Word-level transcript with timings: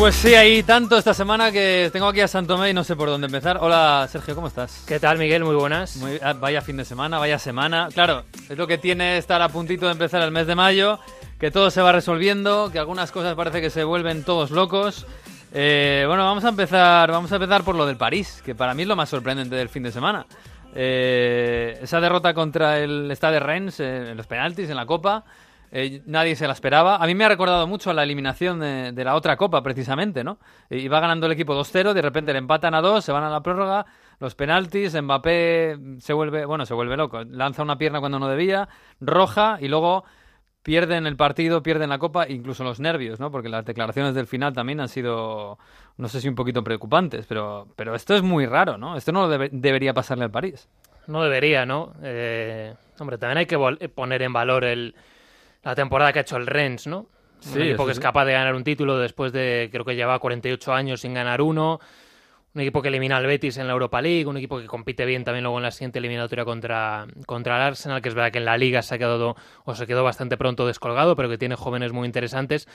Pues 0.00 0.14
sí, 0.14 0.34
hay 0.34 0.62
tanto 0.62 0.96
esta 0.96 1.12
semana 1.12 1.52
que 1.52 1.90
tengo 1.92 2.06
aquí 2.06 2.22
a 2.22 2.26
Santomé 2.26 2.70
y 2.70 2.72
no 2.72 2.84
sé 2.84 2.96
por 2.96 3.10
dónde 3.10 3.26
empezar. 3.26 3.58
Hola 3.60 4.08
Sergio, 4.10 4.34
¿cómo 4.34 4.46
estás? 4.46 4.82
¿Qué 4.88 4.98
tal 4.98 5.18
Miguel? 5.18 5.44
Muy 5.44 5.54
buenas. 5.54 5.96
Muy, 5.96 6.18
ah, 6.22 6.32
vaya 6.32 6.62
fin 6.62 6.78
de 6.78 6.86
semana, 6.86 7.18
vaya 7.18 7.38
semana. 7.38 7.90
Claro, 7.92 8.24
es 8.48 8.56
lo 8.56 8.66
que 8.66 8.78
tiene 8.78 9.18
estar 9.18 9.42
a 9.42 9.50
puntito 9.50 9.84
de 9.84 9.92
empezar 9.92 10.22
el 10.22 10.30
mes 10.30 10.46
de 10.46 10.54
mayo, 10.54 11.00
que 11.38 11.50
todo 11.50 11.70
se 11.70 11.82
va 11.82 11.92
resolviendo, 11.92 12.70
que 12.72 12.78
algunas 12.78 13.12
cosas 13.12 13.34
parece 13.34 13.60
que 13.60 13.68
se 13.68 13.84
vuelven 13.84 14.24
todos 14.24 14.50
locos. 14.50 15.06
Eh, 15.52 16.04
bueno, 16.06 16.24
vamos 16.24 16.46
a 16.46 16.48
empezar, 16.48 17.10
vamos 17.10 17.30
a 17.30 17.34
empezar 17.34 17.62
por 17.62 17.74
lo 17.74 17.84
del 17.84 17.98
París, 17.98 18.40
que 18.42 18.54
para 18.54 18.72
mí 18.72 18.82
es 18.82 18.88
lo 18.88 18.96
más 18.96 19.10
sorprendente 19.10 19.54
del 19.54 19.68
fin 19.68 19.82
de 19.82 19.92
semana. 19.92 20.24
Eh, 20.74 21.78
esa 21.82 22.00
derrota 22.00 22.32
contra 22.32 22.78
el 22.78 23.10
Stade 23.14 23.38
Rennes 23.38 23.78
eh, 23.80 24.12
en 24.12 24.16
los 24.16 24.26
penaltis 24.26 24.70
en 24.70 24.76
la 24.76 24.86
Copa. 24.86 25.24
Eh, 25.72 26.02
nadie 26.06 26.34
se 26.36 26.46
la 26.46 26.52
esperaba. 26.52 26.96
A 26.96 27.06
mí 27.06 27.14
me 27.14 27.24
ha 27.24 27.28
recordado 27.28 27.66
mucho 27.66 27.90
a 27.90 27.94
la 27.94 28.02
eliminación 28.02 28.58
de, 28.60 28.92
de 28.92 29.04
la 29.04 29.14
otra 29.14 29.36
copa, 29.36 29.62
precisamente, 29.62 30.24
¿no? 30.24 30.38
Iba 30.68 30.98
ganando 31.00 31.26
el 31.26 31.32
equipo 31.32 31.54
2-0, 31.54 31.92
de 31.92 32.02
repente 32.02 32.32
le 32.32 32.38
empatan 32.40 32.74
a 32.74 32.80
2, 32.80 33.04
se 33.04 33.12
van 33.12 33.22
a 33.24 33.30
la 33.30 33.40
prórroga, 33.42 33.86
los 34.18 34.34
penaltis, 34.34 35.00
Mbappé 35.00 35.78
se 35.98 36.12
vuelve, 36.12 36.44
bueno, 36.44 36.66
se 36.66 36.74
vuelve 36.74 36.96
loco, 36.96 37.22
lanza 37.24 37.62
una 37.62 37.78
pierna 37.78 38.00
cuando 38.00 38.18
no 38.18 38.28
debía, 38.28 38.68
roja 39.00 39.58
y 39.60 39.68
luego 39.68 40.04
pierden 40.62 41.06
el 41.06 41.16
partido, 41.16 41.62
pierden 41.62 41.88
la 41.88 41.98
copa, 41.98 42.28
incluso 42.28 42.64
los 42.64 42.80
nervios, 42.80 43.18
¿no? 43.18 43.30
Porque 43.30 43.48
las 43.48 43.64
declaraciones 43.64 44.14
del 44.14 44.26
final 44.26 44.52
también 44.52 44.80
han 44.80 44.88
sido, 44.88 45.58
no 45.96 46.08
sé 46.08 46.20
si 46.20 46.28
un 46.28 46.34
poquito 46.34 46.62
preocupantes, 46.64 47.26
pero, 47.26 47.68
pero 47.76 47.94
esto 47.94 48.14
es 48.14 48.22
muy 48.22 48.44
raro, 48.44 48.76
¿no? 48.76 48.96
Esto 48.96 49.12
no 49.12 49.28
debe- 49.30 49.48
debería 49.52 49.94
pasarle 49.94 50.24
al 50.24 50.30
París. 50.30 50.68
No 51.06 51.22
debería, 51.22 51.64
¿no? 51.64 51.94
Eh, 52.02 52.74
hombre, 52.98 53.16
también 53.16 53.38
hay 53.38 53.46
que 53.46 53.58
poner 53.94 54.20
en 54.20 54.32
valor 54.34 54.64
el, 54.64 54.94
la 55.62 55.74
temporada 55.74 56.12
que 56.12 56.20
ha 56.20 56.22
hecho 56.22 56.36
el 56.36 56.46
Rennes, 56.46 56.86
¿no? 56.86 57.06
Sí, 57.40 57.58
un 57.58 57.62
equipo 57.62 57.86
que 57.86 57.92
es 57.92 58.00
capaz 58.00 58.26
de 58.26 58.32
ganar 58.32 58.54
un 58.54 58.64
título 58.64 58.98
después 58.98 59.32
de, 59.32 59.68
creo 59.72 59.84
que 59.84 59.96
lleva 59.96 60.18
48 60.18 60.72
años 60.72 61.00
sin 61.00 61.14
ganar 61.14 61.40
uno. 61.40 61.80
Un 62.52 62.62
equipo 62.62 62.82
que 62.82 62.88
elimina 62.88 63.16
al 63.16 63.26
Betis 63.26 63.58
en 63.58 63.68
la 63.68 63.74
Europa 63.74 64.02
League, 64.02 64.26
un 64.26 64.36
equipo 64.36 64.58
que 64.58 64.66
compite 64.66 65.04
bien 65.06 65.22
también 65.22 65.44
luego 65.44 65.58
en 65.58 65.62
la 65.62 65.70
siguiente 65.70 66.00
eliminatoria 66.00 66.44
contra, 66.44 67.06
contra 67.24 67.56
el 67.56 67.62
Arsenal, 67.62 68.02
que 68.02 68.08
es 68.08 68.14
verdad 68.14 68.32
que 68.32 68.38
en 68.38 68.44
la 68.44 68.58
Liga 68.58 68.82
se 68.82 68.96
ha 68.96 68.98
quedado 68.98 69.36
o 69.64 69.74
se 69.76 69.86
quedó 69.86 70.02
bastante 70.02 70.36
pronto 70.36 70.66
descolgado, 70.66 71.14
pero 71.14 71.28
que 71.28 71.38
tiene 71.38 71.54
jóvenes 71.54 71.92
muy 71.92 72.06
interesantes 72.06 72.66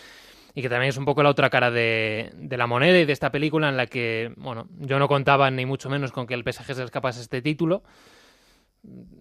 y 0.54 0.62
que 0.62 0.70
también 0.70 0.90
es 0.90 0.98
un 0.98 1.04
poco 1.04 1.22
la 1.22 1.30
otra 1.30 1.50
cara 1.50 1.70
de, 1.70 2.32
de 2.36 2.58
la 2.58 2.68
moneda 2.68 2.98
y 2.98 3.06
de 3.06 3.12
esta 3.12 3.32
película 3.32 3.68
en 3.68 3.76
la 3.76 3.88
que, 3.88 4.32
bueno, 4.38 4.70
yo 4.80 4.98
no 4.98 5.10
contaba 5.10 5.52
ni 5.52 5.66
mucho 5.66 5.90
menos 5.90 6.14
con 6.14 6.26
que 6.26 6.34
el 6.34 6.44
PSG 6.44 6.74
se 6.74 6.84
escapase 6.84 7.20
este 7.20 7.42
título, 7.42 7.84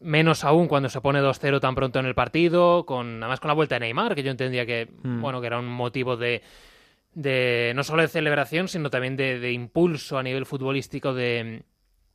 menos 0.00 0.44
aún 0.44 0.68
cuando 0.68 0.88
se 0.88 1.00
pone 1.00 1.20
2-0 1.20 1.60
tan 1.60 1.74
pronto 1.74 1.98
en 1.98 2.06
el 2.06 2.14
partido, 2.14 2.84
con 2.86 3.22
además 3.22 3.40
con 3.40 3.48
la 3.48 3.54
vuelta 3.54 3.76
de 3.76 3.80
Neymar, 3.80 4.14
que 4.14 4.22
yo 4.22 4.30
entendía 4.30 4.66
que, 4.66 4.88
Mm. 5.02 5.20
bueno, 5.20 5.40
que 5.40 5.46
era 5.46 5.58
un 5.58 5.66
motivo 5.66 6.16
de, 6.16 6.42
de 7.14 7.72
no 7.74 7.84
solo 7.84 8.02
de 8.02 8.08
celebración, 8.08 8.68
sino 8.68 8.90
también 8.90 9.16
de, 9.16 9.38
de 9.38 9.52
impulso 9.52 10.18
a 10.18 10.22
nivel 10.22 10.46
futbolístico 10.46 11.14
de, 11.14 11.62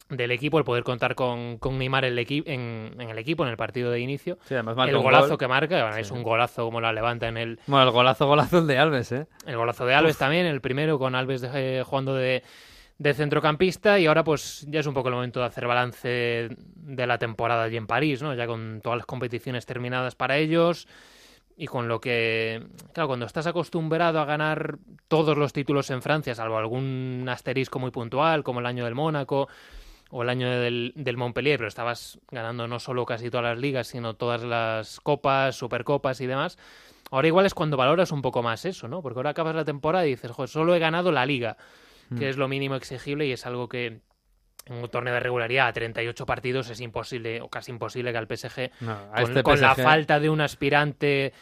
del 0.10 0.32
equipo, 0.32 0.58
el 0.58 0.66
poder 0.66 0.84
contar 0.84 1.16
con, 1.16 1.58
con 1.58 1.78
Neymar 1.78 2.04
en 2.06 2.18
en, 2.20 2.96
en 3.00 3.10
el 3.10 3.18
equipo, 3.18 3.44
en 3.44 3.50
el 3.50 3.58
partido 3.58 3.92
de 3.92 4.00
inicio. 4.00 4.38
Sí, 4.44 4.56
además 4.56 4.76
El 4.90 4.98
golazo 4.98 5.30
gol. 5.30 5.38
que 5.38 5.48
marca, 5.48 5.82
bueno, 5.84 5.98
es 5.98 6.12
un 6.12 6.22
golazo 6.24 6.66
como 6.66 6.82
la 6.82 6.92
levanta 6.92 7.28
en 7.28 7.38
el, 7.38 7.60
Bueno, 7.68 7.86
el 7.86 7.92
golazo, 7.92 8.28
golazo 8.28 8.60
el 8.60 8.68
de 8.68 8.78
Alves, 8.78 9.12
¿eh? 9.12 9.28
el 9.46 9.56
golazo 9.56 9.86
de 9.86 9.94
Alves 9.96 10.18
también, 10.18 10.46
el 10.46 10.62
primero 10.62 11.00
con 11.00 11.16
Alves 11.16 11.42
de- 11.42 11.80
eh, 11.80 11.84
jugando 11.84 12.14
de, 12.16 12.44
de 13.00 13.14
centrocampista 13.14 13.98
y 13.98 14.06
ahora 14.06 14.26
pues 14.26 14.66
ya 14.70 14.82
es 14.82 14.86
un 14.86 14.94
poco 14.94 15.08
el 15.08 15.16
momento 15.16 15.40
de 15.40 15.46
hacer 15.46 15.66
balance 15.66 16.50
de 16.58 17.08
la 17.08 17.18
temporada 17.18 17.64
allí 17.64 17.78
en 17.78 17.88
París, 17.88 18.22
¿no? 18.22 18.36
Ya 18.36 18.46
con 18.46 18.82
todas 18.84 18.98
las 18.98 19.06
competiciones 19.06 19.66
terminadas 19.66 20.16
para 20.16 20.38
ellos 20.38 20.86
y 21.56 21.66
con 21.66 21.88
lo 21.88 22.02
que, 22.02 22.62
claro, 22.94 23.08
cuando 23.08 23.26
estás 23.26 23.48
acostumbrado 23.48 24.20
a 24.20 24.26
ganar 24.26 24.78
todos 25.08 25.38
los 25.38 25.54
títulos 25.54 25.90
en 25.92 26.02
Francia, 26.02 26.36
salvo 26.36 26.58
algún 26.58 27.26
asterisco 27.30 27.80
muy 27.80 27.92
puntual 27.92 28.44
como 28.44 28.60
el 28.60 28.66
año 28.66 28.84
del 28.84 28.96
Mónaco 28.96 29.48
o 30.12 30.24
el 30.24 30.30
año 30.30 30.50
del, 30.50 30.92
del 30.96 31.18
Montpellier, 31.18 31.58
pero 31.58 31.70
estabas 31.70 32.20
ganando 32.32 32.68
no 32.68 32.80
solo 32.80 33.06
casi 33.06 33.30
todas 33.30 33.46
las 33.46 33.60
ligas, 33.60 33.88
sino 33.88 34.16
todas 34.16 34.44
las 34.44 35.00
copas, 35.00 35.56
supercopas 35.56 36.20
y 36.20 36.28
demás. 36.28 36.58
Ahora 37.12 37.28
igual 37.28 37.46
es 37.46 37.54
cuando 37.54 37.78
valoras 37.78 38.12
un 38.12 38.22
poco 38.22 38.44
más 38.44 38.66
eso, 38.66 38.90
¿no? 38.90 39.02
Porque 39.02 39.20
ahora 39.20 39.30
acabas 39.32 39.56
la 39.56 39.66
temporada 39.66 40.06
y 40.06 40.12
dices, 40.12 40.32
joder, 40.32 40.50
solo 40.50 40.76
he 40.76 40.80
ganado 40.80 41.12
la 41.12 41.26
liga, 41.26 41.58
que 42.18 42.26
Mm. 42.26 42.30
es 42.30 42.38
lo 42.38 42.48
mínimo 42.48 42.76
exigible 42.76 43.26
y 43.28 43.32
es 43.32 43.46
algo 43.46 43.70
que 43.70 43.86
en 44.66 44.84
un 44.84 44.90
torneo 44.90 45.14
de 45.14 45.20
regularidad 45.20 45.68
a 45.68 45.74
38 45.74 46.26
partidos 46.26 46.70
es 46.70 46.80
imposible 46.82 47.42
o 47.42 47.50
casi 47.50 47.72
imposible 47.72 48.12
que 48.12 48.18
al 48.18 48.28
PSG 48.28 48.72
No, 48.82 48.92
a 48.92 49.12
con, 49.22 49.24
este 49.24 49.44
con 49.44 49.62
la 49.62 49.76
falta 49.76 50.20
de 50.20 50.30
un 50.30 50.42
aspirante 50.42 51.34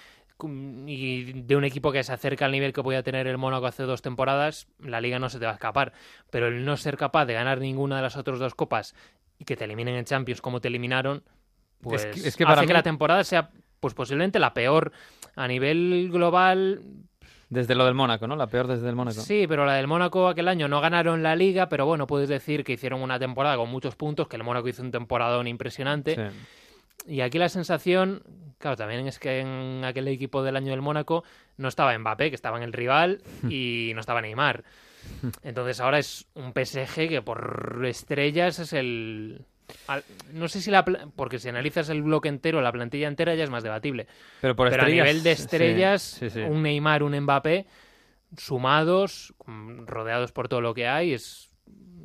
y 0.85 1.41
de 1.41 1.56
un 1.56 1.63
equipo 1.63 1.91
que 1.91 2.03
se 2.03 2.13
acerca 2.13 2.45
al 2.45 2.51
nivel 2.51 2.72
que 2.73 2.83
podía 2.83 3.01
tener 3.03 3.27
el 3.27 3.38
Mónaco 3.38 3.66
hace 3.66 3.83
dos 3.83 4.01
temporadas, 4.01 4.67
la 4.79 5.01
liga 5.01 5.19
no 5.19 5.29
se 5.29 5.39
te 5.39 5.45
va 5.45 5.51
a 5.51 5.56
escapar. 5.56 5.94
Pero 6.29 6.47
el 6.47 6.63
no 6.63 6.77
ser 6.77 6.95
capaz 6.97 7.25
de 7.25 7.33
ganar 7.33 7.59
ninguna 7.59 7.95
de 7.97 8.03
las 8.03 8.17
otras 8.17 8.39
dos 8.39 8.53
copas 8.56 8.95
y 9.39 9.45
que 9.45 9.56
te 9.56 9.63
eliminen 9.66 9.95
en 9.95 10.06
Champions 10.06 10.41
como 10.41 10.61
te 10.61 10.67
eliminaron, 10.67 11.23
pues 11.81 12.06
Es 12.06 12.22
que- 12.22 12.27
es 12.29 12.38
que 12.38 12.44
para 12.44 12.53
hace 12.56 12.61
mí- 12.61 12.67
que 12.67 12.73
la 12.73 12.83
temporada 12.83 13.23
sea 13.23 13.50
pues 13.79 13.94
posiblemente 13.94 14.39
la 14.39 14.53
peor 14.53 14.91
a 15.35 15.47
nivel 15.47 16.09
global. 16.11 16.81
Desde 17.49 17.75
lo 17.75 17.85
del 17.85 17.93
Mónaco, 17.93 18.27
¿no? 18.27 18.35
La 18.35 18.47
peor 18.47 18.67
desde 18.67 18.89
el 18.89 18.95
Mónaco. 18.95 19.21
Sí, 19.21 19.45
pero 19.47 19.65
la 19.65 19.75
del 19.75 19.87
Mónaco 19.87 20.27
aquel 20.27 20.49
año 20.49 20.67
no 20.67 20.81
ganaron 20.81 21.23
la 21.23 21.35
liga, 21.35 21.69
pero 21.69 21.85
bueno, 21.85 22.05
puedes 22.05 22.27
decir 22.27 22.63
que 22.63 22.73
hicieron 22.73 23.01
una 23.01 23.19
temporada 23.19 23.55
con 23.55 23.69
muchos 23.69 23.95
puntos, 23.95 24.27
que 24.27 24.35
el 24.35 24.43
Mónaco 24.43 24.67
hizo 24.67 24.81
un 24.81 24.91
temporadón 24.91 25.47
impresionante. 25.47 26.15
Sí. 26.15 26.21
Y 27.07 27.21
aquí 27.21 27.39
la 27.39 27.47
sensación, 27.47 28.21
claro, 28.57 28.75
también 28.75 29.07
es 29.07 29.17
que 29.17 29.39
en 29.39 29.85
aquel 29.85 30.09
equipo 30.09 30.43
del 30.43 30.57
año 30.57 30.71
del 30.71 30.81
Mónaco 30.81 31.23
no 31.55 31.69
estaba 31.69 31.97
Mbappé, 31.97 32.29
que 32.29 32.35
estaba 32.35 32.57
en 32.57 32.63
el 32.63 32.73
rival, 32.73 33.21
y 33.49 33.91
no 33.93 34.01
estaba 34.01 34.21
Neymar. 34.21 34.65
Entonces 35.41 35.79
ahora 35.79 35.99
es 35.99 36.27
un 36.33 36.51
PSG 36.51 37.07
que 37.07 37.21
por 37.21 37.81
estrellas 37.85 38.59
es 38.59 38.73
el... 38.73 39.45
al- 39.88 40.03
No 40.33 40.47
sé 40.47 40.61
si 40.61 40.72
la... 40.72 40.83
Porque 41.16 41.39
si 41.39 41.50
analizas 41.50 41.89
el 41.89 42.03
bloque 42.03 42.29
entero, 42.29 42.61
la 42.61 42.72
plantilla 42.72 43.07
entera 43.07 43.35
ya 43.35 43.44
es 43.44 43.50
más 43.50 43.63
debatible. 43.63 44.07
Pero 44.41 44.55
por 44.55 44.69
Pero 44.69 44.83
a 44.83 44.88
nivel 44.88 45.23
de 45.23 45.31
estrellas, 45.31 46.01
sí, 46.01 46.29
sí. 46.29 46.41
un 46.41 46.61
Neymar, 46.63 47.03
un 47.03 47.17
Mbappé, 47.19 47.66
sumados, 48.38 49.33
rodeados 49.85 50.31
por 50.31 50.47
todo 50.47 50.61
lo 50.61 50.73
que 50.73 50.88
hay, 50.88 51.13
es, 51.13 51.50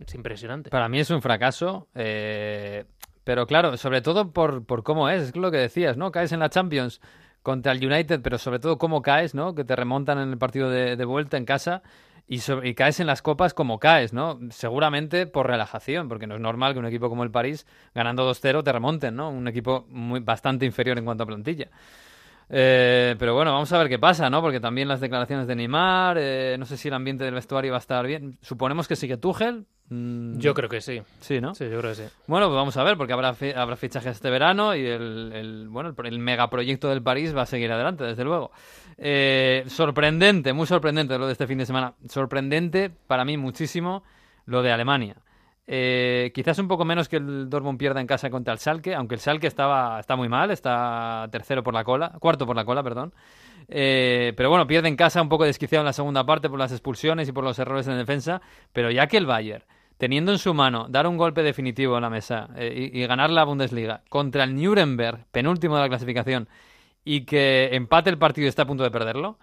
es 0.06 0.14
impresionante. 0.14 0.70
Para 0.70 0.88
mí 0.88 1.00
es 1.00 1.10
un 1.10 1.22
fracaso. 1.22 1.88
eh, 1.94 2.84
pero 3.24 3.46
claro, 3.46 3.76
sobre 3.76 4.00
todo 4.02 4.32
por, 4.32 4.64
por 4.66 4.82
cómo 4.82 5.08
es. 5.08 5.22
Es 5.22 5.36
lo 5.36 5.50
que 5.52 5.58
decías, 5.58 5.96
¿no? 5.96 6.10
Caes 6.10 6.32
en 6.32 6.40
la 6.40 6.50
Champions 6.50 7.00
contra 7.42 7.70
el 7.72 7.84
United, 7.84 8.20
pero 8.22 8.38
sobre 8.38 8.58
todo 8.58 8.78
cómo 8.78 9.00
caes, 9.02 9.34
¿no? 9.34 9.54
Que 9.54 9.64
te 9.64 9.76
remontan 9.76 10.18
en 10.18 10.30
el 10.30 10.38
partido 10.38 10.68
de, 10.70 10.96
de 10.96 11.04
vuelta 11.04 11.36
en 11.36 11.44
casa. 11.44 11.82
Y, 12.28 12.74
caes 12.74 13.00
en 13.00 13.06
las 13.06 13.20
copas 13.20 13.52
como 13.52 13.78
caes, 13.78 14.12
¿no? 14.12 14.38
Seguramente 14.50 15.26
por 15.26 15.46
relajación, 15.46 16.08
porque 16.08 16.26
no 16.26 16.36
es 16.36 16.40
normal 16.40 16.72
que 16.72 16.78
un 16.78 16.86
equipo 16.86 17.08
como 17.08 17.24
el 17.24 17.30
París, 17.30 17.66
ganando 17.94 18.30
2-0, 18.30 18.62
te 18.62 18.72
remonten, 18.72 19.16
¿no? 19.16 19.28
Un 19.30 19.48
equipo 19.48 19.86
muy, 19.90 20.20
bastante 20.20 20.64
inferior 20.64 20.98
en 20.98 21.04
cuanto 21.04 21.24
a 21.24 21.26
plantilla. 21.26 21.68
Eh, 22.54 23.16
pero 23.18 23.34
bueno, 23.34 23.50
vamos 23.52 23.72
a 23.72 23.78
ver 23.78 23.88
qué 23.88 23.98
pasa, 23.98 24.28
¿no? 24.28 24.42
Porque 24.42 24.60
también 24.60 24.86
las 24.86 25.00
declaraciones 25.00 25.46
de 25.46 25.56
Neymar, 25.56 26.18
eh, 26.20 26.56
no 26.58 26.66
sé 26.66 26.76
si 26.76 26.88
el 26.88 26.94
ambiente 26.94 27.24
del 27.24 27.32
vestuario 27.32 27.70
va 27.72 27.78
a 27.78 27.80
estar 27.80 28.06
bien. 28.06 28.36
Suponemos 28.42 28.86
que 28.86 28.94
sigue 28.94 29.16
Tuchel. 29.16 29.64
mm, 29.88 30.38
Yo 30.38 30.52
creo 30.52 30.68
que 30.68 30.82
sí. 30.82 31.00
Sí, 31.20 31.40
¿no? 31.40 31.54
Sí, 31.54 31.64
yo 31.64 31.78
creo 31.78 31.92
que 31.92 31.94
sí. 31.94 32.02
Bueno, 32.26 32.48
pues 32.48 32.56
vamos 32.56 32.76
a 32.76 32.82
ver, 32.84 32.98
porque 32.98 33.14
habrá, 33.14 33.32
fi- 33.32 33.52
habrá 33.52 33.76
fichajes 33.76 34.12
este 34.16 34.28
verano 34.28 34.76
y 34.76 34.84
el, 34.84 35.32
el- 35.34 35.68
bueno, 35.70 35.94
el, 35.96 36.06
el 36.06 36.18
megaproyecto 36.18 36.88
del 36.90 37.02
París 37.02 37.34
va 37.34 37.42
a 37.42 37.46
seguir 37.46 37.72
adelante, 37.72 38.04
desde 38.04 38.22
luego. 38.24 38.50
Eh, 38.98 39.64
sorprendente, 39.68 40.52
muy 40.52 40.66
sorprendente 40.66 41.16
lo 41.18 41.24
de 41.26 41.32
este 41.32 41.46
fin 41.46 41.56
de 41.56 41.64
semana. 41.64 41.94
Sorprendente 42.06 42.90
para 43.06 43.24
mí 43.24 43.38
muchísimo 43.38 44.02
lo 44.44 44.60
de 44.62 44.72
Alemania. 44.72 45.16
Eh, 45.66 46.32
quizás 46.34 46.58
un 46.58 46.66
poco 46.66 46.84
menos 46.84 47.08
que 47.08 47.16
el 47.16 47.48
Dortmund 47.48 47.78
pierda 47.78 48.00
en 48.00 48.06
casa 48.06 48.30
contra 48.30 48.52
el 48.52 48.58
Schalke, 48.58 48.94
aunque 48.94 49.14
el 49.14 49.20
Schalke 49.20 49.46
estaba, 49.46 50.00
está 50.00 50.16
muy 50.16 50.28
mal, 50.28 50.50
está 50.50 51.28
tercero 51.30 51.62
por 51.62 51.72
la 51.72 51.84
cola, 51.84 52.12
cuarto 52.18 52.46
por 52.46 52.56
la 52.56 52.64
cola, 52.64 52.82
perdón. 52.82 53.12
Eh, 53.68 54.32
pero 54.36 54.50
bueno, 54.50 54.66
pierde 54.66 54.88
en 54.88 54.96
casa 54.96 55.22
un 55.22 55.28
poco 55.28 55.44
desquiciado 55.44 55.82
en 55.82 55.86
la 55.86 55.92
segunda 55.92 56.26
parte 56.26 56.48
por 56.50 56.58
las 56.58 56.72
expulsiones 56.72 57.28
y 57.28 57.32
por 57.32 57.44
los 57.44 57.58
errores 57.58 57.86
en 57.86 57.96
defensa. 57.96 58.42
Pero 58.72 58.90
ya 58.90 59.06
que 59.06 59.16
el 59.16 59.26
Bayern, 59.26 59.64
teniendo 59.98 60.32
en 60.32 60.38
su 60.38 60.52
mano 60.52 60.86
dar 60.88 61.06
un 61.06 61.16
golpe 61.16 61.42
definitivo 61.42 61.96
en 61.96 62.02
la 62.02 62.10
mesa 62.10 62.48
eh, 62.56 62.90
y, 62.92 63.00
y 63.00 63.06
ganar 63.06 63.30
la 63.30 63.44
Bundesliga 63.44 64.02
contra 64.08 64.44
el 64.44 64.60
Nuremberg, 64.60 65.26
penúltimo 65.30 65.76
de 65.76 65.82
la 65.82 65.88
clasificación, 65.88 66.48
y 67.04 67.24
que 67.24 67.70
empate 67.72 68.10
el 68.10 68.18
partido 68.18 68.46
y 68.46 68.48
está 68.48 68.62
a 68.62 68.66
punto 68.66 68.82
de 68.82 68.90
perderlo, 68.90 69.38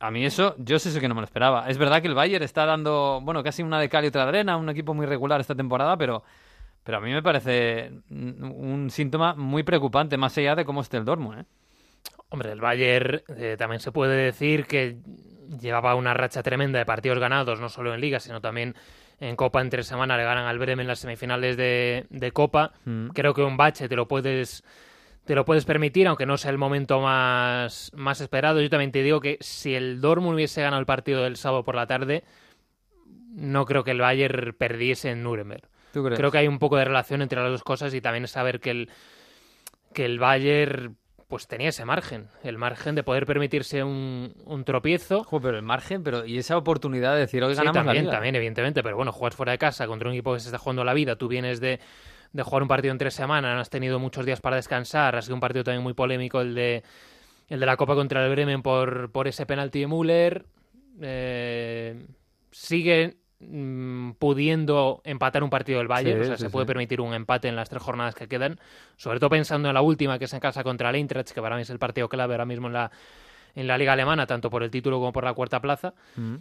a 0.00 0.10
mí 0.10 0.24
eso, 0.24 0.54
yo 0.58 0.78
sé 0.78 0.90
eso 0.90 1.00
que 1.00 1.08
no 1.08 1.14
me 1.14 1.20
lo 1.20 1.26
esperaba. 1.26 1.68
Es 1.68 1.78
verdad 1.78 2.02
que 2.02 2.08
el 2.08 2.14
Bayern 2.14 2.44
está 2.44 2.66
dando, 2.66 3.20
bueno, 3.22 3.42
casi 3.42 3.62
una 3.62 3.80
de 3.80 3.88
cal 3.88 4.04
y 4.04 4.08
otra 4.08 4.24
de 4.24 4.28
arena, 4.28 4.56
un 4.56 4.68
equipo 4.68 4.94
muy 4.94 5.06
regular 5.06 5.40
esta 5.40 5.54
temporada, 5.54 5.96
pero, 5.96 6.22
pero 6.82 6.98
a 6.98 7.00
mí 7.00 7.12
me 7.12 7.22
parece 7.22 7.92
un 8.10 8.42
un 8.84 8.90
síntoma 8.90 9.34
muy 9.34 9.62
preocupante, 9.62 10.16
más 10.16 10.36
allá 10.36 10.54
de 10.54 10.64
cómo 10.64 10.80
esté 10.80 10.96
el 10.96 11.04
Dortmund, 11.04 11.40
¿eh? 11.40 11.44
Hombre, 12.28 12.50
el 12.50 12.60
Bayern 12.60 13.22
eh, 13.36 13.54
también 13.56 13.80
se 13.80 13.92
puede 13.92 14.16
decir 14.16 14.66
que 14.66 14.98
llevaba 15.60 15.94
una 15.94 16.14
racha 16.14 16.42
tremenda 16.42 16.80
de 16.80 16.84
partidos 16.84 17.18
ganados, 17.18 17.60
no 17.60 17.68
solo 17.68 17.94
en 17.94 18.00
Liga, 18.00 18.18
sino 18.18 18.40
también 18.40 18.74
en 19.20 19.36
Copa 19.36 19.60
entre 19.60 19.84
semana. 19.84 20.16
Le 20.16 20.24
ganan 20.24 20.46
al 20.46 20.58
Bremen 20.58 20.80
en 20.80 20.88
las 20.88 20.98
semifinales 20.98 21.56
de, 21.56 22.06
de 22.10 22.32
Copa. 22.32 22.72
Mm. 22.84 23.08
Creo 23.10 23.34
que 23.34 23.42
un 23.42 23.56
bache 23.56 23.88
te 23.88 23.94
lo 23.94 24.08
puedes 24.08 24.64
te 25.24 25.34
lo 25.34 25.44
puedes 25.44 25.64
permitir, 25.64 26.06
aunque 26.06 26.26
no 26.26 26.36
sea 26.36 26.50
el 26.50 26.58
momento 26.58 27.00
más, 27.00 27.90
más 27.94 28.20
esperado. 28.20 28.60
Yo 28.60 28.68
también 28.68 28.92
te 28.92 29.02
digo 29.02 29.20
que 29.20 29.38
si 29.40 29.74
el 29.74 30.00
Dortmund 30.00 30.34
hubiese 30.34 30.62
ganado 30.62 30.80
el 30.80 30.86
partido 30.86 31.22
del 31.22 31.36
sábado 31.36 31.64
por 31.64 31.74
la 31.74 31.86
tarde, 31.86 32.24
no 33.34 33.64
creo 33.64 33.84
que 33.84 33.92
el 33.92 34.00
Bayern 34.00 34.54
perdiese 34.56 35.10
en 35.10 35.22
Nuremberg. 35.22 35.68
Creo 35.92 36.30
que 36.30 36.38
hay 36.38 36.48
un 36.48 36.58
poco 36.58 36.76
de 36.76 36.84
relación 36.84 37.22
entre 37.22 37.40
las 37.40 37.50
dos 37.50 37.62
cosas 37.62 37.94
y 37.94 38.00
también 38.00 38.26
saber 38.26 38.58
que 38.60 38.70
el, 38.70 38.90
que 39.92 40.04
el 40.04 40.18
Bayern 40.18 40.96
pues 41.28 41.46
tenía 41.48 41.70
ese 41.70 41.84
margen, 41.84 42.28
el 42.42 42.58
margen 42.58 42.94
de 42.94 43.02
poder 43.02 43.26
permitirse 43.26 43.82
un, 43.82 44.34
un 44.44 44.64
tropiezo. 44.64 45.26
pero 45.40 45.56
el 45.56 45.62
margen, 45.62 46.02
pero 46.02 46.26
y 46.26 46.38
esa 46.38 46.56
oportunidad 46.56 47.14
de 47.14 47.20
decir 47.20 47.42
hoy 47.42 47.54
ganamos 47.54 47.74
también, 47.74 48.06
la 48.06 48.12
también, 48.12 48.34
evidentemente, 48.34 48.82
pero 48.82 48.96
bueno, 48.96 49.10
juegas 49.10 49.34
fuera 49.34 49.52
de 49.52 49.58
casa 49.58 49.86
contra 49.86 50.08
un 50.08 50.14
equipo 50.14 50.34
que 50.34 50.40
se 50.40 50.48
está 50.48 50.58
jugando 50.58 50.84
la 50.84 50.94
vida, 50.94 51.16
tú 51.16 51.28
vienes 51.28 51.60
de, 51.60 51.80
de 52.34 52.42
jugar 52.42 52.62
un 52.62 52.68
partido 52.68 52.92
en 52.92 52.98
tres 52.98 53.14
semanas, 53.14 53.58
has 53.58 53.70
tenido 53.70 53.98
muchos 53.98 54.26
días 54.26 54.42
para 54.42 54.56
descansar, 54.56 55.16
ha 55.16 55.22
sido 55.22 55.34
un 55.34 55.40
partido 55.40 55.64
también 55.64 55.82
muy 55.82 55.94
polémico 55.94 56.42
el 56.42 56.54
de 56.54 56.82
el 57.48 57.60
de 57.60 57.66
la 57.66 57.76
Copa 57.78 57.94
contra 57.94 58.22
el 58.24 58.30
Bremen 58.30 58.60
por, 58.62 59.10
por 59.10 59.26
ese 59.26 59.46
penalti 59.46 59.80
de 59.80 59.86
Müller. 59.86 60.44
Eh, 61.00 62.06
sigue 62.50 63.16
Mm, 63.50 64.12
pudiendo 64.12 65.02
empatar 65.04 65.42
un 65.42 65.50
partido 65.50 65.78
del 65.78 65.88
Bayern, 65.88 66.20
o 66.20 66.24
sea, 66.24 66.36
se 66.38 66.50
puede 66.50 66.66
permitir 66.66 67.00
un 67.00 67.12
empate 67.14 67.48
en 67.48 67.56
las 67.56 67.68
tres 67.68 67.82
jornadas 67.82 68.14
que 68.14 68.28
quedan, 68.28 68.58
sobre 68.96 69.18
todo 69.18 69.30
pensando 69.30 69.68
en 69.68 69.74
la 69.74 69.82
última 69.82 70.18
que 70.18 70.26
es 70.26 70.32
en 70.32 70.40
casa 70.40 70.62
contra 70.62 70.90
el 70.90 70.96
Eintracht, 70.96 71.32
que 71.32 71.42
para 71.42 71.56
mí 71.56 71.62
es 71.62 71.70
el 71.70 71.78
partido 71.78 72.08
clave 72.08 72.34
ahora 72.34 72.46
mismo 72.46 72.68
en 72.68 72.74
la, 72.74 72.90
en 73.54 73.66
la 73.66 73.76
liga 73.76 73.92
alemana, 73.92 74.26
tanto 74.26 74.50
por 74.50 74.62
el 74.62 74.70
título 74.70 74.98
como 74.98 75.12
por 75.12 75.24
la 75.24 75.34
cuarta 75.34 75.60
plaza. 75.60 75.94
Mm. 76.16 76.36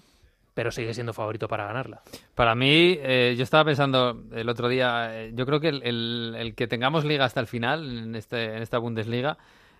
Pero 0.53 0.71
sigue 0.71 0.94
siendo 0.94 1.13
favorito 1.13 1.47
para 1.47 1.65
ganarla. 1.65 2.01
Para 2.35 2.53
mí, 2.53 2.97
eh, 3.01 3.33
yo 3.38 3.44
estaba 3.44 3.65
pensando 3.65 4.23
el 4.33 4.47
otro 4.50 4.67
día, 4.67 5.09
eh, 5.11 5.31
yo 5.33 5.45
creo 5.45 5.59
que 5.59 5.69
el, 5.69 6.53
que 6.55 6.67
tengamos 6.67 7.05
liga 7.05 7.25
hasta 7.25 7.39
el 7.39 7.47
final 7.47 7.97
en, 7.97 8.15
este, 8.15 8.61
esta 8.61 8.77
Bundesliga 8.77 9.38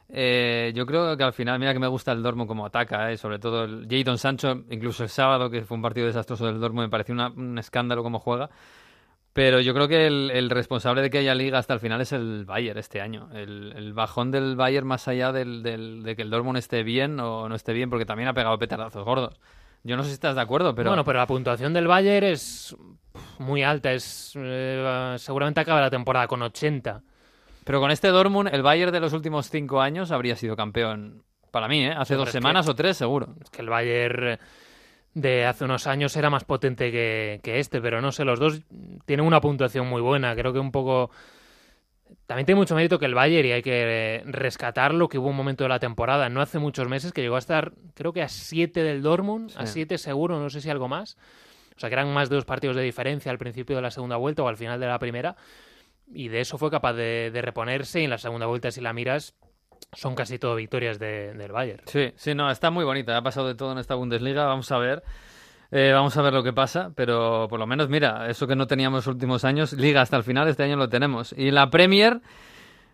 eh, 0.10 0.72
yo 0.76 0.86
creo 0.86 1.16
que 1.18 1.24
al 1.24 1.34
final, 1.34 1.60
mira 1.60 1.74
que 1.74 1.80
me 1.80 1.88
gusta 1.88 2.12
el 2.12 2.22
Dormo 2.22 2.46
como 2.46 2.66
ataca, 2.66 3.16
sobre 3.18 3.40
todo 3.40 3.64
el 3.64 3.88
Jadon 3.90 4.18
Sancho, 4.18 4.64
incluso 4.70 5.04
el 5.04 5.10
sábado, 5.10 5.50
que 5.50 5.64
fue 5.64 5.76
un 5.76 5.82
partido 5.82 6.08
desastroso 6.08 6.46
del 6.46 6.60
Dormo, 6.60 6.82
me 6.82 6.90
pareció 6.90 7.16
un 7.16 7.58
escándalo 7.58 8.04
como 8.04 8.20
juega. 8.20 8.50
Pero 9.34 9.60
yo 9.62 9.74
creo 9.74 9.88
que 9.88 10.06
el, 10.06 10.50
responsable 10.52 11.02
de 11.02 11.10
que 11.10 11.18
haya 11.18 11.34
liga 11.34 11.58
hasta 11.58 11.74
el 11.74 11.80
final 11.80 12.02
es 12.02 12.12
el 12.12 12.46
Bayern 12.46 12.78
este 12.78 13.02
año. 13.02 13.30
El, 13.34 13.92
bajón 13.94 14.30
del 14.30 14.56
Bayern 14.56 14.86
más 14.86 15.08
allá 15.08 15.32
de 15.32 16.14
que 16.16 16.22
el 16.22 16.30
Dortmund 16.30 16.58
esté 16.58 16.84
bien 16.84 17.20
o 17.20 17.50
no 17.50 17.56
esté 17.56 17.74
bien, 17.74 17.90
porque 17.90 18.06
también 18.06 18.30
ha 18.30 18.34
pegado 18.34 18.60
petardazos 18.60 19.04
gordos. 19.04 19.40
Yo 19.84 19.98
no 19.98 20.04
sé 20.04 20.10
si 20.10 20.14
estás 20.14 20.36
de 20.36 20.42
acuerdo, 20.42 20.74
pero... 20.74 20.90
Bueno, 20.90 21.04
pero 21.04 21.20
la 21.20 21.28
puntuación 21.28 21.74
del 21.74 21.88
Bayern 21.88 22.26
es 22.26 22.76
muy 23.40 23.64
alta. 23.64 23.92
es 23.92 24.34
eh, 24.36 25.16
Seguramente 25.18 25.60
acaba 25.60 25.82
la 25.82 25.90
temporada 25.90 26.28
con 26.28 26.42
80. 26.42 27.02
Pero 27.64 27.80
con 27.80 27.92
este 27.92 28.10
Dortmund, 28.10 28.50
el 28.54 28.62
Bayern 28.62 28.92
de 28.92 29.00
los 29.00 29.14
últimos 29.14 29.50
cinco 29.50 29.82
años 29.82 30.12
habría 30.12 30.36
sido 30.36 30.56
campeón 30.56 31.24
para 31.52 31.68
mí, 31.68 31.86
¿eh? 31.86 31.94
Hace 31.96 32.16
dos 32.16 32.32
semanas 32.32 32.68
o 32.68 32.76
tres, 32.76 32.98
seguro. 32.98 33.36
Es 33.42 33.50
que 33.50 33.62
el 33.62 33.70
Bayern 33.70 34.40
de 35.14 35.46
hace 35.46 35.66
unos 35.66 35.86
años 35.86 36.16
era 36.18 36.30
más 36.30 36.44
potente 36.44 36.92
que, 36.92 37.40
este, 37.44 37.80
pero 37.80 38.02
no 38.02 38.12
sé, 38.12 38.26
los 38.26 38.40
dos 38.40 38.62
tienen 39.06 39.26
una 39.26 39.40
puntuación 39.40 39.88
muy 39.88 40.02
buena. 40.02 40.36
Creo 40.36 40.52
que 40.52 40.60
un 40.60 40.72
poco... 40.72 41.12
También 42.26 42.46
tiene 42.46 42.60
mucho 42.60 42.76
mérito 42.76 43.00
que 43.00 43.06
el 43.06 43.16
Bayern, 43.16 43.48
y 43.48 43.52
hay 43.52 43.62
que 43.62 44.24
rescatarlo, 44.26 45.10
que 45.10 45.18
hubo 45.18 45.30
un 45.30 45.36
momento 45.36 45.64
de 45.64 45.70
la 45.70 45.80
temporada, 45.80 46.30
no 46.30 46.42
hace 46.42 46.60
muchos 46.60 46.88
meses, 46.88 47.12
que 47.12 47.22
llegó 47.22 47.36
a 47.36 47.40
estar, 47.40 47.74
creo 47.94 48.14
que 48.14 48.22
a 48.22 48.30
siete 48.30 48.84
del 48.84 49.02
Dortmund, 49.02 49.52
a 49.58 49.66
siete 49.66 49.98
seguro, 49.98 50.40
no 50.40 50.50
sé 50.50 50.62
si 50.62 50.70
algo 50.70 50.88
más. 50.88 51.18
O 51.76 51.80
sea, 51.80 51.90
que 51.90 51.96
eran 51.96 52.14
más 52.14 52.30
de 52.30 52.36
dos 52.36 52.46
partidos 52.46 52.76
de 52.76 52.84
diferencia 52.84 53.32
al 53.32 53.38
principio 53.38 53.76
de 53.76 53.82
la 53.82 53.92
segunda 53.92 54.16
vuelta 54.16 54.44
o 54.44 54.48
al 54.48 54.58
final 54.58 54.80
de 54.80 54.88
la 54.88 55.00
primera 55.00 55.36
y 56.12 56.28
de 56.28 56.42
eso 56.42 56.58
fue 56.58 56.70
capaz 56.70 56.94
de, 56.94 57.32
reponerse 57.42 58.02
y 58.02 58.04
en 58.06 58.10
la 58.10 58.18
segunda 58.18 58.46
vuelta 58.46 58.72
si 58.72 58.82
la 58.82 58.94
miras 58.94 59.36
son 59.94 60.16
casi 60.16 60.40
todo 60.40 60.56
victorias 60.56 60.98
del 60.98 61.52
Bayern. 61.52 61.84
Sí, 61.86 62.14
sí, 62.16 62.34
no, 62.34 62.50
está 62.50 62.72
muy 62.72 62.84
bonita, 62.84 63.16
ha 63.16 63.22
pasado 63.22 63.48
de 63.48 63.56
todo 63.56 63.74
en 63.74 63.78
esta 63.78 63.96
Bundesliga, 63.96 64.46
vamos 64.46 64.72
a 64.72 64.78
ver. 64.78 65.04
Eh, 65.76 65.92
vamos 65.92 66.16
a 66.18 66.22
ver 66.22 66.34
lo 66.34 66.44
que 66.44 66.54
pasa, 66.54 66.92
pero 66.94 67.48
por 67.50 67.60
lo 67.60 67.66
menos, 67.66 67.90
mira, 67.90 68.30
eso 68.30 68.46
que 68.46 68.56
no 68.56 68.68
teníamos 68.68 69.08
los 69.08 69.16
últimos 69.16 69.44
años, 69.44 69.74
liga 69.74 70.02
hasta 70.02 70.16
el 70.16 70.24
final, 70.24 70.48
este 70.48 70.62
año 70.62 70.76
lo 70.76 70.88
tenemos. 70.88 71.34
Y 71.36 71.50
la 71.50 71.72
Premier, 71.72 72.22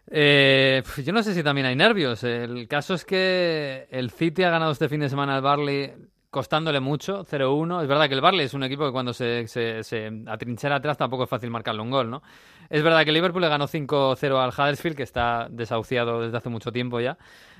eh, 0.10 0.82
yo 1.04 1.12
no 1.12 1.22
sé 1.22 1.34
si 1.34 1.44
también 1.44 1.68
hay 1.68 1.76
nervios. 1.76 2.24
El 2.24 2.70
caso 2.70 2.94
es 2.94 3.04
que 3.04 3.86
el 3.92 4.12
City 4.12 4.44
ha 4.44 4.50
ganado 4.50 4.72
este 4.72 4.88
fin 4.88 5.02
de 5.02 5.10
semana 5.10 5.36
al 5.36 5.42
Barley 5.42 5.92
costándole 6.30 6.80
mucho, 6.80 7.26
0-1. 7.26 7.82
Es 7.82 7.88
verdad 7.90 8.08
que 8.08 8.14
el 8.14 8.22
Barley 8.22 8.46
es 8.46 8.54
un 8.54 8.64
equipo 8.64 8.86
que 8.86 8.94
cuando 8.94 9.12
se, 9.12 9.46
se, 9.50 9.84
se, 9.84 10.10
atrinchera 10.28 10.78
atrás 10.78 10.98
tampoco 10.98 11.26
es 11.26 11.30
fácil 11.30 11.50
marcarle 11.50 11.82
un 11.82 11.92
gol, 11.92 12.10
¿no? 12.10 12.24
Es 12.70 12.82
verdad 12.82 13.04
que 13.04 13.12
Liverpool 13.12 13.42
le 13.42 13.50
ganó 13.50 13.68
5-0 13.68 14.42
al 14.42 14.52
Huddersfield, 14.52 14.96
que 14.96 15.04
está 15.04 15.50
desahuciado 15.52 16.22
desde 16.22 16.38
hace 16.38 16.48
mucho 16.48 16.72
tiempo 16.72 17.02
ya. 17.02 17.18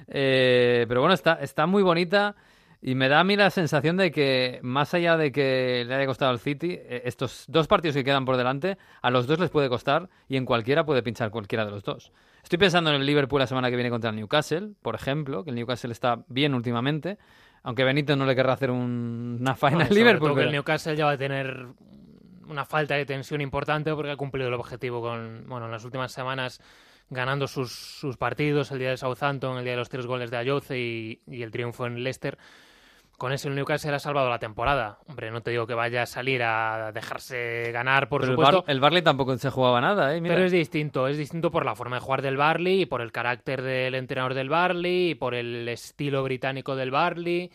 Eh, 0.08 0.86
pero 0.88 1.02
bueno, 1.02 1.14
está, 1.14 1.34
está 1.42 1.66
muy 1.66 1.84
bonita 1.84 2.38
y 2.82 2.96
me 2.96 3.10
da 3.10 3.20
a 3.20 3.24
mí 3.26 3.36
la 3.36 3.50
sensación 3.50 3.98
de 3.98 4.12
que, 4.12 4.60
más 4.64 4.94
allá 4.94 5.18
de 5.18 5.32
que 5.34 5.84
le 5.86 5.96
haya 5.96 6.06
costado 6.06 6.32
al 6.32 6.40
City, 6.40 6.78
eh, 6.80 7.02
estos 7.06 7.44
dos 7.48 7.68
partidos 7.68 7.96
que 7.96 8.06
quedan 8.06 8.24
por 8.24 8.38
delante, 8.38 8.78
a 9.02 9.10
los 9.10 9.28
dos 9.28 9.38
les 9.40 9.50
puede 9.50 9.68
costar 9.68 10.10
y 10.30 10.38
en 10.38 10.46
cualquiera 10.46 10.86
puede 10.86 11.04
pinchar 11.04 11.30
cualquiera 11.30 11.66
de 11.66 11.72
los 11.72 11.84
dos. 11.84 12.14
Estoy 12.42 12.58
pensando 12.58 12.90
en 12.92 12.96
el 12.98 13.06
Liverpool 13.06 13.40
la 13.40 13.48
semana 13.48 13.70
que 13.70 13.76
viene 13.76 13.90
contra 13.90 14.12
el 14.12 14.16
Newcastle, 14.16 14.72
por 14.82 14.96
ejemplo, 14.96 15.44
que 15.44 15.50
el 15.50 15.58
Newcastle 15.58 15.92
está 15.92 16.24
bien 16.28 16.54
últimamente. 16.54 17.18
Aunque 17.64 17.84
Benito 17.84 18.16
no 18.16 18.26
le 18.26 18.34
querrá 18.36 18.54
hacer 18.54 18.72
una 18.72 19.54
faena 19.56 19.84
al 19.84 19.94
Liverpool. 19.94 20.30
Porque 20.30 20.46
el 20.46 20.52
Newcastle 20.52 20.96
ya 20.96 21.04
va 21.04 21.12
a 21.12 21.18
tener 21.18 21.68
una 22.48 22.64
falta 22.64 22.96
de 22.96 23.06
tensión 23.06 23.42
importante 23.42 23.94
porque 23.94 24.12
ha 24.12 24.16
cumplido 24.16 24.48
el 24.48 24.54
objetivo 24.54 25.02
con, 25.02 25.44
bueno, 25.48 25.66
en 25.66 25.72
las 25.74 25.84
últimas 25.84 26.14
semanas 26.14 26.62
ganando 27.10 27.48
sus, 27.48 27.74
sus 27.74 28.16
partidos, 28.16 28.72
el 28.72 28.80
día 28.80 28.92
de 28.92 28.98
Southampton, 28.98 29.58
el 29.58 29.64
día 29.66 29.74
de 29.74 29.80
los 29.80 29.90
tres 29.90 30.06
goles 30.06 30.32
de 30.32 30.38
Ayoce 30.38 30.80
y, 30.80 31.22
y 31.28 31.44
el 31.44 31.52
triunfo 31.52 31.86
en 31.86 32.02
Leicester 32.02 32.38
con 33.20 33.34
eso 33.34 33.50
el 33.50 33.56
Newcastle 33.56 33.94
ha 33.94 34.00
salvado 34.00 34.30
la 34.30 34.40
temporada. 34.40 34.98
Hombre, 35.08 35.30
no 35.30 35.42
te 35.42 35.52
digo 35.52 35.68
que 35.68 35.76
vaya 35.76 36.04
a 36.04 36.06
salir 36.06 36.42
a 36.42 36.92
dejarse 36.94 37.70
ganar, 37.72 38.08
por 38.08 38.26
supuesto. 38.26 38.64
El, 38.66 38.80
Barley 38.80 39.04
tampoco 39.04 39.38
se 39.38 39.52
jugaba 39.52 39.82
nada, 39.82 40.16
¿eh? 40.16 40.22
Pero 40.24 40.46
es 40.46 40.52
distinto, 40.54 41.08
es 41.08 41.18
distinto 41.18 41.52
por 41.52 41.66
la 41.66 41.76
forma 41.76 41.98
de 41.98 42.02
jugar 42.02 42.22
del 42.22 42.38
Barley 42.38 42.82
y 42.82 42.86
por 42.86 43.02
el 43.02 43.12
carácter 43.12 43.62
del 43.62 43.94
entrenador 43.94 44.34
del 44.34 44.50
Barley 44.50 45.12
y 45.12 45.16
por 45.16 45.36
el 45.36 45.68
estilo 45.68 46.24
británico 46.24 46.78
del 46.78 46.92
Barley 46.92 47.52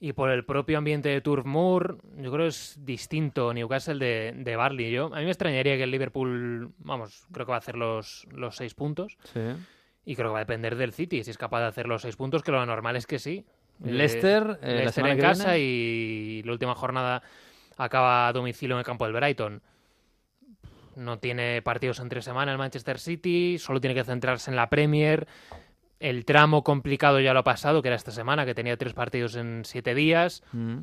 y 0.00 0.12
por 0.14 0.30
el 0.30 0.44
propio 0.44 0.78
ambiente 0.78 1.08
de 1.08 1.20
Turf 1.20 1.46
Moor. 1.46 1.98
Yo 2.16 2.32
creo 2.32 2.44
que 2.44 2.48
es 2.48 2.76
distinto 2.84 3.54
Newcastle 3.54 4.04
de, 4.04 4.32
de 4.36 4.56
Barley. 4.56 4.90
Yo, 4.90 5.06
a 5.06 5.18
mí 5.18 5.24
me 5.24 5.30
extrañaría 5.30 5.76
que 5.76 5.84
el 5.84 5.92
Liverpool, 5.92 6.72
vamos, 6.78 7.24
creo 7.32 7.46
que 7.46 7.50
va 7.50 7.56
a 7.56 7.60
hacer 7.60 7.76
los, 7.76 8.26
los 8.32 8.56
seis 8.56 8.74
puntos. 8.74 9.16
Sí. 9.32 9.40
Y 10.04 10.16
creo 10.16 10.30
que 10.30 10.32
va 10.32 10.38
a 10.38 10.44
depender 10.44 10.74
del 10.74 10.92
City. 10.92 11.22
Si 11.22 11.30
es 11.30 11.38
capaz 11.38 11.60
de 11.60 11.66
hacer 11.66 11.86
los 11.86 12.02
seis 12.02 12.16
puntos, 12.16 12.42
que 12.42 12.50
lo 12.50 12.66
normal 12.66 12.96
es 12.96 13.06
que 13.06 13.20
sí. 13.20 13.44
Eh, 13.84 13.92
Leicester, 13.92 14.58
eh, 14.62 14.74
Leicester 14.76 15.06
en 15.06 15.18
casa 15.18 15.58
y 15.58 16.42
la 16.44 16.52
última 16.52 16.74
jornada 16.74 17.22
acaba 17.76 18.28
a 18.28 18.32
domicilio 18.32 18.76
en 18.76 18.80
el 18.80 18.84
campo 18.84 19.04
del 19.04 19.14
Brighton. 19.14 19.62
No 20.96 21.18
tiene 21.18 21.62
partidos 21.62 22.00
entre 22.00 22.22
semana 22.22 22.50
el 22.50 22.58
Manchester 22.58 22.98
City, 22.98 23.56
solo 23.58 23.80
tiene 23.80 23.94
que 23.94 24.04
centrarse 24.04 24.50
en 24.50 24.56
la 24.56 24.68
Premier. 24.68 25.28
El 26.00 26.24
tramo 26.24 26.64
complicado 26.64 27.20
ya 27.20 27.32
lo 27.32 27.40
ha 27.40 27.44
pasado, 27.44 27.82
que 27.82 27.88
era 27.88 27.96
esta 27.96 28.10
semana, 28.10 28.44
que 28.44 28.54
tenía 28.54 28.76
tres 28.76 28.94
partidos 28.94 29.36
en 29.36 29.64
siete 29.64 29.94
días. 29.94 30.42
Mm. 30.52 30.78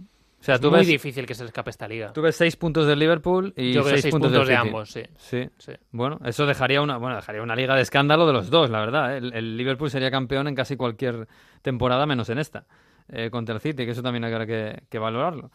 Sea, 0.46 0.56
es 0.56 0.62
muy 0.62 0.86
difícil 0.86 1.26
que 1.26 1.34
se 1.34 1.44
le 1.44 1.48
escape 1.48 1.70
esta 1.70 1.88
liga. 1.88 2.14
Tú 2.14 2.22
ves 2.22 2.36
seis 2.36 2.56
puntos 2.56 2.88
del 2.88 3.00
Liverpool 3.00 3.54
y 3.58 3.74
seis, 3.74 4.08
puntos, 4.08 4.48
de 4.48 4.56
ambos, 4.56 4.92
sí. 4.92 5.04
sí. 5.18 5.48
Bueno, 5.92 6.20
eso 6.26 6.46
dejaría 6.46 6.82
una, 6.82 6.98
bueno, 6.98 7.16
dejaría 7.16 7.42
una 7.42 7.56
liga 7.56 7.76
de 7.76 7.82
escándalo 7.82 8.28
de 8.28 8.34
los 8.34 8.50
dos, 8.50 8.70
la 8.70 8.80
verdad. 8.80 9.18
¿eh? 9.18 9.22
el 9.34 9.58
Liverpool 9.58 9.90
sería 9.90 10.12
campeón 10.12 10.48
en 10.48 10.56
casi 10.56 10.76
cualquier 10.76 11.28
temporada 11.62 12.06
menos 12.06 12.30
en 12.30 12.40
esta. 12.40 12.66
Eh, 13.08 13.30
contra 13.30 13.54
el 13.54 13.62
City, 13.62 13.86
que 13.86 13.92
eso 13.92 14.02
también 14.02 14.24
hay 14.24 14.48
que, 14.90 14.98
valorarlo. 15.00 15.52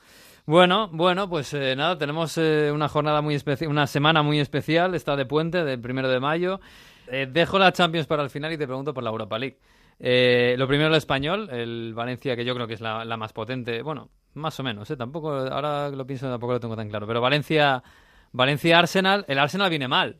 Bueno, 0.46 0.88
bueno, 0.92 1.28
pues 1.28 1.52
eh, 1.52 1.74
nada, 1.74 1.98
tenemos 1.98 2.38
eh, 2.38 2.70
una 2.72 2.88
jornada 2.88 3.22
muy 3.22 3.34
especial, 3.34 3.68
una 3.68 3.88
semana 3.88 4.22
muy 4.22 4.38
especial, 4.38 4.94
está 4.94 5.16
de 5.16 5.26
puente, 5.26 5.64
del 5.64 5.80
primero 5.80 6.08
de 6.08 6.20
mayo. 6.20 6.60
dejo 7.10 7.58
la 7.58 7.72
Champions 7.72 8.06
para 8.06 8.22
el 8.22 8.30
final 8.30 8.52
y 8.52 8.56
te 8.56 8.68
pregunto 8.68 8.94
por 8.94 9.02
la 9.02 9.10
Europa 9.10 9.36
League. 9.36 9.58
lo 10.56 10.68
primero 10.68 10.90
el 10.90 10.94
español, 10.94 11.50
el 11.50 11.92
Valencia, 11.92 12.36
que 12.36 12.44
yo 12.44 12.54
creo 12.54 12.68
que 12.68 12.74
es 12.74 12.80
la, 12.80 13.16
más 13.16 13.32
potente, 13.32 13.82
bueno, 13.82 14.10
más 14.34 14.58
o 14.60 14.62
menos, 14.62 14.88
tampoco, 14.96 15.32
ahora 15.32 15.88
lo 15.90 16.06
pienso, 16.06 16.28
tampoco 16.28 16.54
lo 16.54 16.60
tengo 16.60 16.76
tan 16.76 16.88
claro, 16.88 17.06
pero 17.06 17.20
Valencia, 17.20 17.82
Valencia 18.32 18.78
Arsenal, 18.78 19.24
el 19.28 19.38
Arsenal 19.38 19.70
viene 19.70 19.88
mal, 19.88 20.18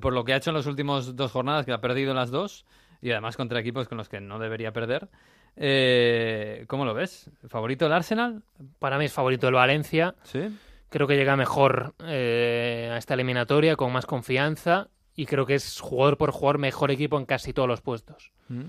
por 0.00 0.12
lo 0.12 0.24
que 0.24 0.32
ha 0.32 0.36
hecho 0.36 0.50
en 0.50 0.56
las 0.56 0.66
últimas 0.66 1.16
dos 1.16 1.32
jornadas, 1.32 1.64
que 1.64 1.72
ha 1.72 1.80
perdido 1.80 2.14
las 2.14 2.30
dos, 2.30 2.66
y 3.00 3.10
además 3.10 3.36
contra 3.36 3.60
equipos 3.60 3.88
con 3.88 3.98
los 3.98 4.08
que 4.08 4.20
no 4.20 4.38
debería 4.38 4.72
perder. 4.72 5.08
Eh, 5.56 6.64
¿Cómo 6.68 6.84
lo 6.84 6.94
ves? 6.94 7.30
¿Favorito 7.48 7.86
el 7.86 7.92
Arsenal? 7.92 8.42
Para 8.78 8.98
mí 8.98 9.06
es 9.06 9.12
favorito 9.12 9.48
el 9.48 9.54
Valencia. 9.54 10.14
Sí. 10.22 10.54
Creo 10.90 11.06
que 11.06 11.16
llega 11.16 11.36
mejor 11.36 11.94
eh, 12.04 12.90
a 12.92 12.98
esta 12.98 13.14
eliminatoria 13.14 13.76
con 13.76 13.92
más 13.92 14.06
confianza 14.06 14.88
y 15.14 15.26
creo 15.26 15.46
que 15.46 15.54
es 15.54 15.80
jugador 15.80 16.18
por 16.18 16.30
jugador 16.30 16.58
mejor 16.58 16.90
equipo 16.90 17.18
en 17.18 17.24
casi 17.24 17.52
todos 17.52 17.68
los 17.68 17.80
puestos. 17.80 18.32
Mm. 18.48 18.64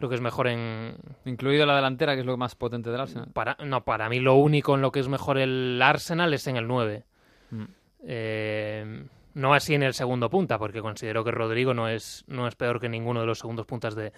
Creo 0.00 0.08
que 0.08 0.14
es 0.14 0.22
mejor 0.22 0.48
en... 0.48 0.96
Incluido 1.26 1.66
la 1.66 1.76
delantera, 1.76 2.14
que 2.14 2.20
es 2.20 2.26
lo 2.26 2.38
más 2.38 2.54
potente 2.54 2.88
del 2.90 3.02
Arsenal. 3.02 3.28
Para, 3.34 3.58
no, 3.62 3.84
para 3.84 4.08
mí 4.08 4.18
lo 4.18 4.36
único 4.36 4.74
en 4.74 4.80
lo 4.80 4.90
que 4.92 5.00
es 5.00 5.08
mejor 5.08 5.36
el 5.36 5.78
Arsenal 5.82 6.32
es 6.32 6.46
en 6.46 6.56
el 6.56 6.66
9. 6.66 7.04
Mm. 7.50 7.64
Eh, 8.04 9.04
No 9.34 9.52
así 9.52 9.74
en 9.74 9.82
el 9.82 9.92
segundo 9.92 10.30
punta, 10.30 10.58
porque 10.58 10.80
considero 10.80 11.22
que 11.22 11.32
Rodrigo 11.32 11.74
no 11.74 11.86
es, 11.86 12.24
no 12.28 12.48
es 12.48 12.54
peor 12.54 12.80
que 12.80 12.88
ninguno 12.88 13.20
de 13.20 13.26
los 13.26 13.40
segundos 13.40 13.66
puntas 13.66 13.94
de, 13.94 14.14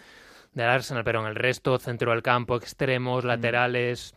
del 0.52 0.68
Arsenal, 0.68 1.02
pero 1.02 1.20
en 1.20 1.26
el 1.26 1.34
resto, 1.34 1.76
centro 1.80 2.12
del 2.12 2.22
campo, 2.22 2.54
extremos, 2.54 3.24
laterales, 3.24 4.14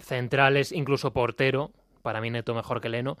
centrales, 0.00 0.72
incluso 0.72 1.12
portero, 1.12 1.72
para 2.00 2.22
mí 2.22 2.30
Neto 2.30 2.54
mejor 2.54 2.80
que 2.80 2.88
Leno. 2.88 3.18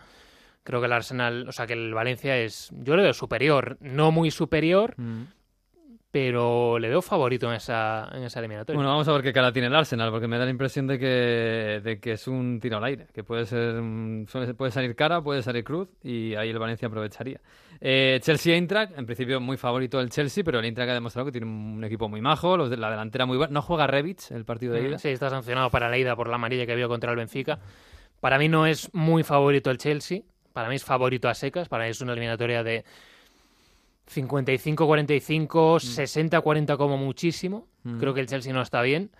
Creo 0.64 0.80
que 0.80 0.86
el 0.86 0.92
Arsenal, 0.94 1.46
o 1.46 1.52
sea, 1.52 1.66
que 1.66 1.74
el 1.74 1.92
Valencia 1.92 2.38
es, 2.38 2.70
yo 2.72 2.96
le 2.96 3.02
veo 3.02 3.12
superior, 3.12 3.76
no 3.80 4.12
muy 4.12 4.30
superior, 4.30 4.94
Mm. 4.96 5.24
Pero 6.18 6.78
le 6.78 6.88
veo 6.88 7.02
favorito 7.02 7.46
en 7.46 7.56
esa, 7.56 8.08
en 8.10 8.22
esa 8.22 8.38
eliminatoria. 8.38 8.74
Bueno, 8.74 8.88
vamos 8.88 9.06
a 9.06 9.12
ver 9.12 9.20
qué 9.20 9.34
cara 9.34 9.52
tiene 9.52 9.68
el 9.68 9.74
Arsenal, 9.74 10.10
porque 10.10 10.26
me 10.26 10.38
da 10.38 10.46
la 10.46 10.50
impresión 10.50 10.86
de 10.86 10.98
que, 10.98 11.82
de 11.84 12.00
que 12.00 12.12
es 12.12 12.26
un 12.26 12.58
tiro 12.58 12.78
al 12.78 12.84
aire, 12.84 13.06
que 13.12 13.22
puede 13.22 13.44
ser 13.44 13.74
mm, 13.74 14.24
puede 14.56 14.70
salir 14.70 14.96
cara, 14.96 15.20
puede 15.20 15.42
salir 15.42 15.62
cruz, 15.62 15.90
y 16.02 16.34
ahí 16.34 16.48
el 16.48 16.58
Valencia 16.58 16.88
aprovecharía. 16.88 17.42
Eh, 17.82 18.18
Chelsea-Eintracht, 18.22 18.96
en 18.98 19.04
principio 19.04 19.42
muy 19.42 19.58
favorito 19.58 20.00
el 20.00 20.08
Chelsea, 20.08 20.42
pero 20.42 20.58
el 20.58 20.64
Eintracht 20.64 20.88
ha 20.88 20.94
demostrado 20.94 21.26
que 21.26 21.32
tiene 21.32 21.48
un 21.48 21.84
equipo 21.84 22.08
muy 22.08 22.22
majo, 22.22 22.56
los 22.56 22.70
de 22.70 22.78
la 22.78 22.88
delantera 22.88 23.26
muy 23.26 23.36
buena. 23.36 23.52
No 23.52 23.60
juega 23.60 23.86
Rebic 23.86 24.30
el 24.30 24.46
partido 24.46 24.72
de 24.72 24.88
ida. 24.88 24.98
Sí, 24.98 25.10
está 25.10 25.28
sancionado 25.28 25.68
para 25.68 25.90
la 25.90 25.98
ida 25.98 26.16
por 26.16 26.30
la 26.30 26.36
amarilla 26.36 26.64
que 26.64 26.76
vio 26.76 26.88
contra 26.88 27.10
el 27.10 27.18
Benfica. 27.18 27.58
Para 28.20 28.38
mí 28.38 28.48
no 28.48 28.64
es 28.64 28.88
muy 28.94 29.22
favorito 29.22 29.70
el 29.70 29.76
Chelsea. 29.76 30.22
Para 30.54 30.70
mí 30.70 30.76
es 30.76 30.84
favorito 30.84 31.28
a 31.28 31.34
secas. 31.34 31.68
Para 31.68 31.84
mí 31.84 31.90
es 31.90 32.00
una 32.00 32.12
eliminatoria 32.12 32.62
de 32.62 32.86
55-45, 34.12 35.50
60-40 35.80 36.76
como 36.76 36.96
muchísimo. 36.96 37.66
Mm. 37.82 37.98
Creo 37.98 38.14
que 38.14 38.20
el 38.20 38.26
Chelsea 38.26 38.52
no 38.52 38.62
está 38.62 38.82
bien. 38.82 39.10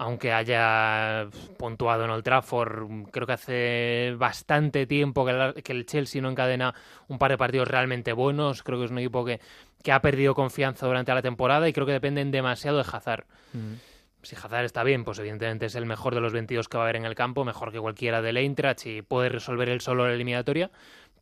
Aunque 0.00 0.32
haya 0.32 1.28
puntuado 1.58 2.04
en 2.04 2.10
Old 2.10 2.22
Trafford, 2.22 3.10
creo 3.10 3.26
que 3.26 3.32
hace 3.32 4.14
bastante 4.16 4.86
tiempo 4.86 5.26
que 5.26 5.32
el, 5.32 5.54
que 5.54 5.72
el 5.72 5.86
Chelsea 5.86 6.22
no 6.22 6.30
encadena 6.30 6.72
un 7.08 7.18
par 7.18 7.32
de 7.32 7.38
partidos 7.38 7.66
realmente 7.66 8.12
buenos. 8.12 8.62
Creo 8.62 8.78
que 8.78 8.84
es 8.84 8.92
un 8.92 8.98
equipo 8.98 9.24
que, 9.24 9.40
que 9.82 9.90
ha 9.90 10.00
perdido 10.00 10.36
confianza 10.36 10.86
durante 10.86 11.12
la 11.12 11.20
temporada 11.22 11.68
y 11.68 11.72
creo 11.72 11.84
que 11.84 11.92
dependen 11.92 12.30
demasiado 12.30 12.78
de 12.78 12.84
Hazard. 12.92 13.26
Mm. 13.52 13.74
Si 14.22 14.36
Hazard 14.36 14.64
está 14.64 14.82
bien, 14.82 15.04
pues 15.04 15.18
evidentemente 15.20 15.66
es 15.66 15.74
el 15.74 15.86
mejor 15.86 16.14
de 16.14 16.20
los 16.20 16.32
22 16.32 16.68
que 16.68 16.76
va 16.76 16.84
a 16.84 16.86
haber 16.86 16.96
en 16.96 17.04
el 17.04 17.14
campo, 17.14 17.44
mejor 17.44 17.72
que 17.72 17.80
cualquiera 17.80 18.20
del 18.20 18.36
Eintracht 18.36 18.86
y 18.86 19.02
puede 19.02 19.28
resolver 19.28 19.68
él 19.68 19.80
solo 19.80 20.06
la 20.06 20.14
eliminatoria. 20.14 20.70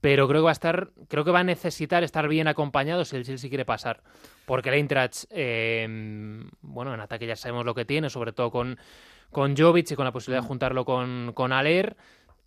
Pero 0.00 0.29
creo 0.29 0.43
que 0.43 0.45
va 0.45 0.50
a 0.50 0.53
estar, 0.53 0.91
creo 1.09 1.25
que 1.25 1.31
va 1.31 1.41
a 1.41 1.45
necesitar 1.45 2.05
estar 2.05 2.29
bien 2.29 2.49
acompañado 2.49 3.05
si 3.05 3.17
el 3.17 3.25
Chelsea 3.25 3.49
quiere 3.49 3.65
pasar. 3.65 4.03
Porque 4.45 4.69
el 4.69 4.76
Eintracht, 4.76 5.25
eh, 5.31 5.87
bueno, 6.61 6.95
en 6.95 7.00
ataque 7.00 7.26
ya 7.26 7.37
sabemos 7.37 7.65
lo 7.65 7.75
que 7.75 7.85
tiene, 7.85 8.11
sobre 8.11 8.33
todo 8.33 8.50
con, 8.50 8.79
con 9.31 9.57
Jovic 9.57 9.91
y 9.91 9.95
con 9.97 10.05
la 10.05 10.12
posibilidad 10.12 10.43
de 10.43 10.49
juntarlo 10.49 10.85
con, 10.85 11.33
con 11.35 11.53
Aller. 11.53 11.97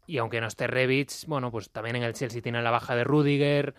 Y 0.07 0.17
aunque 0.17 0.41
no 0.41 0.47
esté 0.47 0.67
Rebic, 0.67 1.25
bueno, 1.27 1.51
pues 1.51 1.69
también 1.69 1.95
en 1.95 2.03
el 2.03 2.13
Chelsea 2.13 2.41
tiene 2.41 2.61
la 2.61 2.71
baja 2.71 2.95
de 2.95 3.03
Rudiger. 3.03 3.75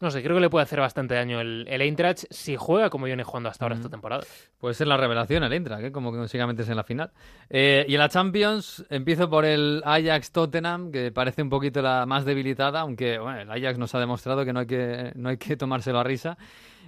No 0.00 0.10
sé, 0.10 0.22
creo 0.22 0.34
que 0.34 0.40
le 0.40 0.50
puede 0.50 0.64
hacer 0.64 0.80
bastante 0.80 1.14
daño 1.14 1.40
el, 1.40 1.66
el 1.68 1.80
Eintracht 1.80 2.24
si 2.30 2.56
juega 2.56 2.90
como 2.90 3.06
viene 3.06 3.22
jugando 3.22 3.48
hasta 3.48 3.64
ahora 3.64 3.76
esta 3.76 3.88
temporada. 3.88 4.24
Puede 4.58 4.74
ser 4.74 4.88
la 4.88 4.96
revelación 4.96 5.44
el 5.44 5.52
Eintracht, 5.52 5.84
¿eh? 5.84 5.92
como 5.92 6.10
que 6.10 6.18
consiga 6.18 6.46
meterse 6.46 6.72
en 6.72 6.76
la 6.76 6.84
final. 6.84 7.12
Eh, 7.48 7.86
y 7.88 7.94
en 7.94 8.00
la 8.00 8.08
Champions 8.08 8.84
empiezo 8.90 9.30
por 9.30 9.44
el 9.44 9.82
Ajax-Tottenham, 9.84 10.90
que 10.90 11.12
parece 11.12 11.42
un 11.42 11.48
poquito 11.48 11.80
la 11.80 12.06
más 12.06 12.24
debilitada, 12.24 12.80
aunque 12.80 13.18
bueno, 13.18 13.40
el 13.40 13.50
Ajax 13.50 13.78
nos 13.78 13.94
ha 13.94 14.00
demostrado 14.00 14.44
que 14.44 14.52
no 14.52 14.60
hay 14.60 14.66
que, 14.66 15.12
no 15.14 15.28
hay 15.28 15.36
que 15.36 15.56
tomárselo 15.56 16.00
a 16.00 16.04
risa. 16.04 16.36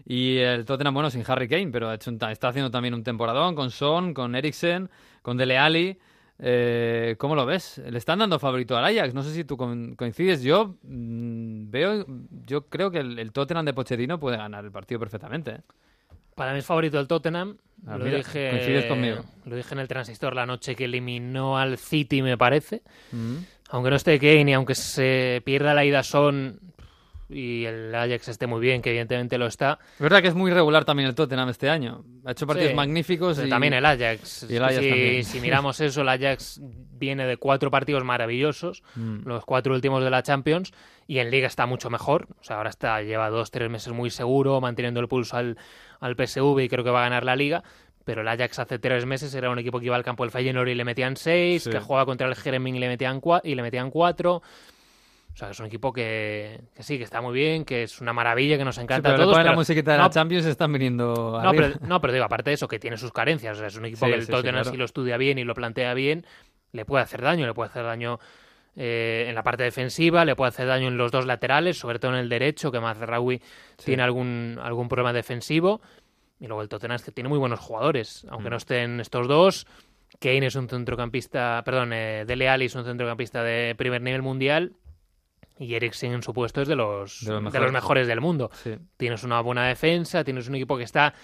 Y 0.04 0.38
el 0.38 0.64
Tottenham, 0.64 0.94
bueno, 0.94 1.10
sin 1.10 1.24
Harry 1.26 1.48
Kane, 1.48 1.68
pero 1.72 1.88
ha 1.88 1.94
hecho 1.94 2.10
un 2.10 2.18
está 2.30 2.48
haciendo 2.48 2.70
también 2.70 2.94
un 2.94 3.02
temporadón 3.02 3.54
con 3.54 3.70
Son, 3.70 4.14
con 4.14 4.34
Eriksen, 4.34 4.90
con 5.22 5.36
Dele 5.36 5.58
Alli. 5.58 5.98
Eh, 6.38 7.16
¿Cómo 7.18 7.34
lo 7.34 7.46
ves? 7.46 7.78
Le 7.78 7.96
están 7.96 8.18
dando 8.18 8.38
favorito 8.38 8.76
al 8.76 8.84
Ajax. 8.84 9.14
No 9.14 9.22
sé 9.22 9.32
si 9.32 9.44
tú 9.44 9.56
coincides. 9.56 10.42
Yo 10.42 10.76
mm, 10.82 11.70
veo, 11.70 12.06
yo 12.46 12.66
creo 12.66 12.90
que 12.90 12.98
el, 12.98 13.18
el 13.18 13.32
Tottenham 13.32 13.64
de 13.64 13.72
Pochettino 13.72 14.20
puede 14.20 14.36
ganar 14.36 14.64
el 14.64 14.70
partido 14.70 15.00
perfectamente. 15.00 15.50
¿eh? 15.52 15.60
Para 16.34 16.52
mí 16.52 16.58
es 16.58 16.66
favorito 16.66 17.00
el 17.00 17.08
Tottenham. 17.08 17.56
Ah, 17.86 17.96
lo, 17.96 18.04
mira, 18.04 18.18
dije, 18.18 18.50
coincides 18.50 18.84
conmigo. 18.86 19.24
lo 19.44 19.56
dije 19.56 19.74
en 19.74 19.80
el 19.80 19.88
transistor 19.88 20.34
la 20.34 20.44
noche 20.44 20.74
que 20.76 20.84
eliminó 20.84 21.58
al 21.58 21.78
City, 21.78 22.20
me 22.20 22.36
parece. 22.36 22.82
Mm. 23.12 23.36
Aunque 23.70 23.90
no 23.90 23.96
esté 23.96 24.18
Kane 24.18 24.50
y 24.50 24.52
aunque 24.52 24.74
se 24.74 25.42
pierda 25.44 25.74
la 25.74 25.84
ida 25.84 26.02
Son 26.02 26.60
y 27.28 27.64
el 27.64 27.94
Ajax 27.94 28.28
esté 28.28 28.46
muy 28.46 28.60
bien, 28.60 28.82
que 28.82 28.90
evidentemente 28.90 29.36
lo 29.38 29.46
está. 29.46 29.78
Es 29.94 30.00
verdad 30.00 30.22
que 30.22 30.28
es 30.28 30.34
muy 30.34 30.50
regular 30.52 30.84
también 30.84 31.08
el 31.08 31.14
Tottenham 31.14 31.48
este 31.48 31.68
año. 31.68 32.04
Ha 32.24 32.32
hecho 32.32 32.46
partidos 32.46 32.70
Sí. 32.70 32.74
magníficos 32.76 33.38
y 33.44 33.48
También 33.48 33.72
el 33.74 33.84
Ajax. 33.84 34.46
y 34.48 34.56
el 34.56 34.62
Ajax 34.64 34.80
si, 34.80 35.22
si 35.24 35.40
miramos 35.40 35.80
eso, 35.80 36.02
el 36.02 36.08
Ajax 36.08 36.60
viene 36.62 37.26
de 37.26 37.36
cuatro 37.36 37.70
partidos 37.70 38.04
maravillosos, 38.04 38.82
Mm. 38.94 39.26
los 39.26 39.44
cuatro 39.44 39.74
últimos 39.74 40.02
de 40.04 40.10
la 40.10 40.22
Champions, 40.22 40.72
y 41.08 41.18
en 41.18 41.30
Liga 41.30 41.46
está 41.46 41.66
mucho 41.66 41.90
mejor. 41.90 42.28
O 42.40 42.44
sea, 42.44 42.56
ahora 42.58 42.70
está, 42.70 43.02
lleva 43.02 43.28
dos, 43.30 43.50
tres 43.50 43.70
meses 43.70 43.92
muy 43.92 44.10
seguro, 44.10 44.60
manteniendo 44.60 45.00
el 45.00 45.08
pulso 45.08 45.36
al, 45.36 45.56
al 46.00 46.14
PSV 46.16 46.60
y 46.64 46.68
creo 46.68 46.84
que 46.84 46.90
va 46.90 47.00
a 47.00 47.04
ganar 47.04 47.24
la 47.24 47.36
Liga. 47.36 47.62
Pero 48.04 48.20
el 48.20 48.28
Ajax 48.28 48.60
hace 48.60 48.78
tres 48.78 49.04
meses 49.04 49.34
era 49.34 49.50
un 49.50 49.58
equipo 49.58 49.80
que 49.80 49.86
iba 49.86 49.96
al 49.96 50.04
campo 50.04 50.22
del 50.22 50.30
Feyenoord 50.30 50.68
y 50.68 50.74
le 50.76 50.84
metían 50.84 51.16
seis, 51.16 51.64
Sí. 51.64 51.70
que 51.70 51.80
jugaba 51.80 52.06
contra 52.06 52.28
el 52.28 52.36
Jeremín 52.36 52.76
y 52.76 52.78
le 52.78 52.86
metían, 52.86 53.20
cua- 53.20 53.40
y 53.42 53.56
le 53.56 53.62
metían 53.62 53.90
cuatro. 53.90 54.42
O 55.36 55.38
sea, 55.38 55.50
es 55.50 55.60
un 55.60 55.66
equipo 55.66 55.92
que, 55.92 56.62
que 56.74 56.82
sí, 56.82 56.96
que 56.96 57.04
está 57.04 57.20
muy 57.20 57.34
bien, 57.34 57.66
que 57.66 57.82
es 57.82 58.00
una 58.00 58.14
maravilla, 58.14 58.56
que 58.56 58.64
nos 58.64 58.76
Sí, 58.76 58.80
encanta 58.80 59.10
pero 59.10 59.16
a 59.16 59.18
todos. 59.18 59.34
ponen 59.34 59.44
la 59.44 59.50
pero- 59.50 59.58
musiquita 59.60 59.92
de 59.92 59.98
no, 59.98 60.04
la 60.04 60.08
Champions 60.10 60.46
están 60.46 60.72
viniendo 60.72 61.38
no, 61.44 61.50
pero, 61.52 61.74
no, 61.82 62.00
pero 62.00 62.12
digo, 62.14 62.24
aparte 62.24 62.48
de 62.48 62.54
eso, 62.54 62.66
que 62.66 62.78
tiene 62.78 62.96
sus 62.96 63.12
carencias. 63.12 63.54
O 63.54 63.58
sea, 63.58 63.66
es 63.66 63.76
un 63.76 63.84
equipo 63.84 64.06
Sí, 64.06 64.12
que 64.12 64.14
el 64.16 64.22
sí, 64.22 64.26
sí, 64.28 64.32
Tottenham, 64.32 64.62
claro. 64.62 64.70
si 64.70 64.76
lo 64.78 64.86
estudia 64.86 65.18
bien 65.18 65.36
y 65.38 65.44
lo 65.44 65.52
plantea 65.52 65.92
bien, 65.92 66.24
le 66.72 66.86
puede 66.86 67.04
hacer 67.04 67.20
daño. 67.20 67.44
Le 67.46 67.52
puede 67.52 67.68
hacer 67.68 67.84
daño 67.84 68.18
eh, 68.76 69.26
en 69.28 69.34
la 69.34 69.42
parte 69.42 69.62
defensiva, 69.62 70.24
le 70.24 70.34
puede 70.36 70.48
hacer 70.48 70.66
daño 70.68 70.88
en 70.88 70.96
los 70.96 71.12
dos 71.12 71.26
laterales, 71.26 71.78
sobre 71.78 71.98
todo 71.98 72.12
en 72.12 72.18
el 72.18 72.30
derecho, 72.30 72.72
que 72.72 72.80
Mazraoui 72.80 73.42
tiene 73.84 74.02
algún, 74.02 74.58
algún 74.62 74.88
problema 74.88 75.12
defensivo. 75.12 75.82
Y 76.40 76.46
luego 76.46 76.62
el 76.62 76.70
Tottenham 76.70 76.96
es 76.96 77.02
que 77.02 77.12
tiene 77.12 77.28
muy 77.28 77.38
buenos 77.38 77.60
jugadores. 77.60 78.26
Aunque 78.30 78.48
Mm. 78.48 78.50
no 78.52 78.56
estén 78.56 79.00
estos 79.00 79.28
dos, 79.28 79.66
Kane 80.18 80.46
es 80.46 80.54
un 80.56 80.66
centrocampista, 80.68 81.60
perdón, 81.62 81.92
eh, 81.92 82.24
Dele 82.26 82.48
Alli 82.48 82.64
es 82.66 82.74
un 82.74 82.84
centrocampista 82.84 83.42
de 83.42 83.74
primer 83.76 84.00
nivel 84.00 84.22
mundial. 84.22 84.72
Y 85.58 85.74
Eriksen 85.74 86.12
en 86.12 86.22
su 86.22 86.34
puesto 86.34 86.60
es 86.62 86.68
de 86.68 86.76
los, 86.76 87.24
De 87.24 87.32
los 87.40 87.52
de 87.52 87.60
los 87.60 87.72
mejores. 87.72 88.06
del 88.06 88.20
mundo 88.20 88.50
Sí. 88.62 88.74
tienes 88.96 89.24
una 89.24 89.40
buena 89.40 89.66
defensa, 89.66 90.22
tienes 90.22 90.48
un 90.48 90.54
equipo 90.56 90.76
que 90.76 90.84
está, 90.84 91.14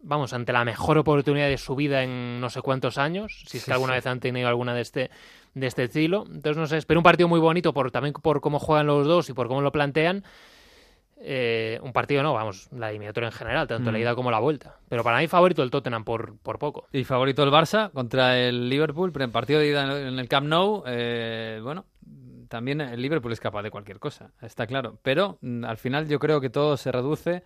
vamos, 0.00 0.32
ante 0.32 0.52
la 0.52 0.64
mejor 0.64 0.98
oportunidad 0.98 1.48
de 1.48 1.58
su 1.58 1.74
vida 1.74 2.02
en 2.04 2.40
no 2.40 2.48
sé 2.48 2.62
cuántos 2.62 2.96
años, 2.98 3.42
si 3.48 3.56
es 3.56 3.64
Sí, 3.64 3.66
que 3.70 3.72
alguna 3.74 3.94
sí. 3.94 3.96
vez 3.96 4.06
han 4.06 4.20
tenido 4.20 4.48
alguna 4.48 4.72
de 4.74 4.82
este 4.82 5.10
de 5.54 5.66
este 5.66 5.84
estilo. 5.84 6.24
Entonces, 6.28 6.56
no 6.56 6.66
sé, 6.66 6.78
espero 6.78 6.98
un 7.00 7.04
partido 7.04 7.28
muy 7.28 7.38
bonito 7.40 7.74
por 7.74 7.90
también 7.90 8.14
por 8.14 8.40
cómo 8.40 8.58
juegan 8.58 8.86
los 8.86 9.06
dos 9.06 9.28
y 9.28 9.34
por 9.34 9.48
cómo 9.48 9.60
lo 9.60 9.70
plantean. 9.70 10.24
Eh, 11.24 11.78
un 11.82 11.92
partido 11.92 12.22
no, 12.22 12.32
vamos, 12.34 12.68
la 12.72 12.88
eliminatoria 12.90 13.28
en 13.28 13.32
general, 13.32 13.68
tanto 13.68 13.90
Mm. 13.90 13.92
la 13.92 13.98
ida 14.00 14.14
como 14.14 14.30
la 14.30 14.40
vuelta. 14.40 14.78
Pero 14.88 15.04
para 15.04 15.18
mí 15.18 15.28
favorito 15.28 15.62
el 15.62 15.70
Tottenham 15.70 16.04
por, 16.04 16.36
por 16.38 16.58
poco. 16.58 16.88
Y 16.92 17.04
favorito 17.04 17.42
el 17.44 17.50
Barça 17.50 17.90
contra 17.92 18.38
el 18.38 18.68
Liverpool, 18.68 19.12
pero 19.12 19.24
en 19.24 19.30
partido 19.30 19.60
de 19.60 19.68
ida 19.68 19.82
en 20.08 20.18
el 20.18 20.28
Camp 20.28 20.48
Nou, 20.48 20.82
eh, 20.86 21.60
bueno, 21.62 21.84
también 22.52 22.82
el 22.82 23.00
Liverpool 23.00 23.32
es 23.32 23.40
capaz 23.40 23.62
de 23.62 23.70
cualquier 23.70 23.98
cosa, 23.98 24.30
está 24.42 24.66
claro. 24.66 24.98
Pero 25.02 25.38
mm, 25.40 25.64
al 25.64 25.78
final 25.78 26.06
yo 26.06 26.18
creo 26.18 26.38
que 26.38 26.50
todo 26.50 26.76
se 26.76 26.92
reduce 26.92 27.42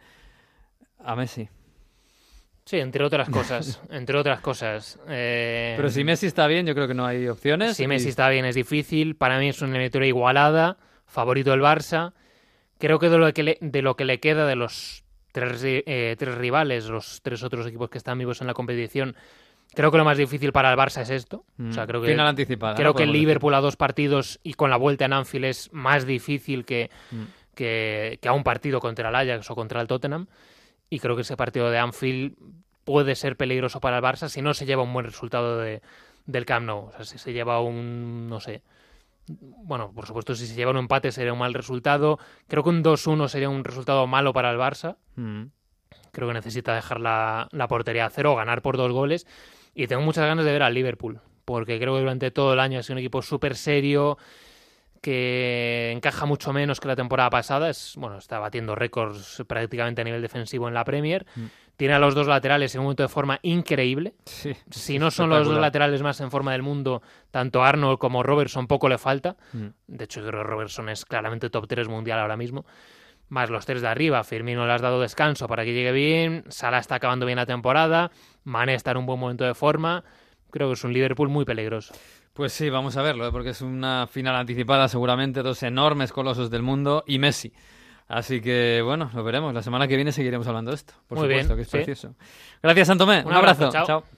a 0.99 1.15
Messi. 1.15 1.49
Sí, 2.65 2.79
entre 2.81 3.05
otras 3.05 3.29
cosas, 3.31 3.81
entre 3.91 4.19
otras 4.19 4.41
cosas. 4.41 4.99
Eh, 5.09 5.75
Pero 5.77 5.89
si 5.89 6.03
Messi 6.03 6.27
está 6.27 6.49
bien, 6.49 6.67
yo 6.67 6.75
creo 6.75 6.89
que 6.89 6.95
no 6.95 7.07
hay 7.07 7.29
opciones. 7.29 7.77
Si 7.77 7.85
y- 7.85 7.87
Messi 7.87 8.09
está 8.09 8.29
bien 8.29 8.45
es 8.45 8.57
difícil. 8.57 9.15
Para 9.15 9.39
mí 9.39 9.49
es 9.49 9.61
una 9.63 9.71
eliminatoria 9.71 10.09
igualada. 10.09 10.77
Favorito 11.07 11.55
el 11.55 11.61
Barça. 11.61 12.13
Creo 12.79 12.99
que 12.99 13.09
de 13.09 13.19
lo 13.19 13.33
que 13.33 13.43
le, 13.45 13.59
de 13.61 13.83
lo 13.83 13.95
que 13.95 14.05
le 14.05 14.19
queda 14.19 14.45
de 14.47 14.57
los 14.57 15.05
tres, 15.31 15.63
eh, 15.65 16.17
tres 16.19 16.35
rivales, 16.35 16.87
los 16.89 17.21
tres 17.23 17.45
otros 17.45 17.67
equipos 17.69 17.89
que 17.89 17.99
están 17.99 18.19
vivos 18.19 18.41
en 18.41 18.49
la 18.49 18.55
competición, 18.55 19.15
creo 19.75 19.91
que 19.91 19.99
lo 19.99 20.05
más 20.05 20.17
difícil 20.19 20.53
para 20.53 20.71
el 20.73 20.79
Barça 20.79 21.03
es 21.03 21.11
esto. 21.11 21.45
O 21.59 21.73
sea, 21.73 21.85
Mm, 21.85 21.87
creo 21.89 22.03
que, 22.03 22.09
Final 22.09 22.27
anticipada. 22.27 22.75
creo 22.75 22.91
¿no? 22.91 22.95
que 22.95 23.03
el 23.03 23.11
decir. 23.11 23.21
Liverpool 23.21 23.55
a 23.55 23.61
dos 23.61 23.77
partidos 23.77 24.41
y 24.43 24.55
con 24.55 24.71
la 24.71 24.77
vuelta 24.77 25.05
en 25.05 25.13
Anfield 25.13 25.45
es 25.47 25.73
más 25.73 26.07
difícil 26.07 26.65
que, 26.65 26.91
Mm. 27.11 27.23
que, 27.55 28.19
que 28.21 28.29
a 28.29 28.33
un 28.33 28.43
partido 28.45 28.81
contra 28.81 29.09
el 29.09 29.15
Ajax 29.15 29.51
o 29.51 29.55
contra 29.55 29.81
el 29.81 29.87
Tottenham. 29.87 30.27
Y 30.89 30.99
creo 31.01 31.17
que 31.17 31.23
ese 31.23 31.37
partido 31.37 31.71
de 31.71 31.79
Anfield 31.79 32.35
puede 32.85 33.15
ser 33.17 33.37
peligroso 33.37 33.81
para 33.81 33.97
el 33.99 34.03
Barça 34.05 34.29
si 34.29 34.41
no 34.43 34.55
se 34.55 34.65
lleva 34.67 34.83
un 34.85 34.93
buen 34.93 35.05
resultado 35.07 35.59
de, 35.59 35.83
del 36.27 36.45
Camp 36.47 36.65
Nou. 36.67 36.87
O 36.87 36.93
sea, 36.93 37.05
si 37.05 37.19
se 37.19 37.33
lleva 37.33 37.61
un, 37.61 38.29
no 38.29 38.39
sé. 38.41 38.63
Bueno, 39.29 39.91
por 39.93 40.07
supuesto, 40.07 40.37
si 40.37 40.47
se 40.47 40.55
lleva 40.55 40.71
un 40.71 40.77
empate 40.77 41.11
sería 41.11 41.33
un 41.33 41.41
mal 41.41 41.53
resultado. 41.53 42.21
Creo 42.47 42.63
que 42.63 42.69
un 42.69 42.85
2-1 42.85 43.27
sería 43.29 43.49
un 43.49 43.65
resultado 43.65 44.07
malo 44.07 44.33
para 44.33 44.53
el 44.53 44.59
Barça. 44.59 44.97
Mm. 45.17 45.47
Creo 46.13 46.29
que 46.29 46.35
necesita 46.35 46.75
dejar 46.75 47.01
la, 47.01 47.49
la 47.53 47.69
portería 47.69 48.07
a 48.07 48.11
cero 48.11 48.35
ganar 48.35 48.63
por 48.63 48.77
dos 48.77 48.93
goles. 48.93 49.27
Y 49.75 49.87
tengo 49.87 50.03
muchas 50.03 50.27
ganas 50.27 50.45
de 50.45 50.53
ver 50.53 50.63
al 50.63 50.75
Liverpool, 50.75 51.21
porque 51.45 51.79
creo 51.79 51.95
que 51.95 52.01
durante 52.01 52.31
todo 52.31 52.55
el 52.55 52.61
año 52.61 52.79
ha 52.79 52.83
sido 52.83 52.95
un 52.95 53.01
equipo 53.01 53.21
súper 53.21 53.57
serio, 53.57 54.17
que 55.07 55.93
encaja 55.95 56.27
mucho 56.27 56.53
menos 56.53 56.81
que 56.81 56.89
la 56.89 56.97
temporada 56.97 57.31
pasada. 57.31 57.71
Es, 57.71 57.95
bueno, 57.97 58.19
está 58.19 58.39
batiendo 58.39 58.75
récords 58.75 59.45
prácticamente 59.47 60.01
a 60.01 60.05
nivel 60.05 60.23
defensivo 60.23 60.67
en 60.67 60.75
la 60.75 60.85
Premier. 60.85 61.27
Mm. 61.37 61.45
Tiene 61.77 61.95
a 61.95 61.99
los 61.99 62.15
dos 62.15 62.27
laterales 62.27 62.75
en 62.75 62.81
un 62.81 62.87
momento 62.87 63.03
de 63.03 63.09
forma 63.09 63.39
increíble. 63.43 64.15
Sí. 64.25 64.57
Si 64.71 64.99
no 64.99 65.11
son 65.11 65.29
los 65.31 65.47
dos 65.47 65.59
laterales 65.59 66.03
más 66.03 66.21
en 66.21 66.31
forma 66.31 66.53
del 66.53 66.63
mundo, 66.63 67.03
tanto 67.31 67.63
Arnold 67.63 67.99
como 67.99 68.23
Robertson 68.23 68.67
poco 68.67 68.89
le 68.89 68.99
falta. 68.99 69.37
Mm. 69.53 69.67
De 69.87 70.05
hecho, 70.05 70.21
yo 70.21 70.29
creo 70.29 70.43
que 70.43 70.49
Robertson 70.49 70.89
es 70.89 71.05
claramente 71.05 71.51
top 71.51 71.69
3 71.69 71.87
mundial 71.87 72.19
ahora 72.19 72.37
mismo. 72.37 72.65
Más 73.29 73.51
los 73.51 73.67
tres 73.67 73.83
de 73.83 73.89
arriba. 73.89 74.23
Firmino 74.25 74.67
le 74.67 74.73
has 74.73 74.83
dado 74.83 75.01
descanso 75.01 75.47
para 75.49 75.65
que 75.65 75.73
llegue 75.73 75.93
bien, 75.93 76.45
Salah 76.49 76.79
está 76.79 76.97
acabando 76.97 77.27
bien 77.27 77.37
la 77.37 77.47
temporada, 77.47 78.11
Mané 78.45 78.75
está 78.75 78.93
en 78.93 78.99
un 78.99 79.07
buen 79.07 79.19
momento 79.19 79.45
de 79.45 79.55
forma. 79.55 80.05
Creo 80.51 80.69
que 80.69 80.75
es 80.75 80.85
un 80.85 80.93
Liverpool 80.93 81.29
muy 81.29 81.45
peligroso. 81.45 81.95
Pues 82.33 82.53
sí, 82.53 82.69
vamos 82.71 82.97
a 82.97 83.03
verlo, 83.03 83.27
¿eh? 83.27 83.33
porque 83.33 83.51
es 83.51 83.63
una 83.63 84.07
final 84.07 84.37
anticipada 84.37 84.89
seguramente, 84.89 85.43
dos 85.43 85.63
enormes 85.63 86.13
colosos 86.13 86.51
del 86.51 86.63
mundo 86.63 87.03
y 87.07 87.19
Messi. 87.19 87.53
Así 88.09 88.41
que 88.41 88.83
bueno, 88.85 89.11
lo 89.15 89.25
veremos. 89.25 89.53
La 89.53 89.63
semana 89.63 89.89
que 89.89 89.97
viene 89.97 90.13
seguiremos 90.13 90.47
hablando 90.47 90.71
de 90.71 90.77
esto. 90.77 90.95
Por 91.09 91.19
Muy 91.19 91.27
supuesto, 91.27 91.55
bien, 91.55 91.57
que 91.57 91.63
es 91.63 91.69
sí. 91.69 91.77
precioso. 91.77 92.15
Gracias, 92.63 92.87
Santomé. 92.89 93.21
Un, 93.21 93.27
Un 93.27 93.33
abrazo, 93.33 93.67
abrazo. 93.67 93.87
chao. 93.87 94.01
chao. 94.03 94.16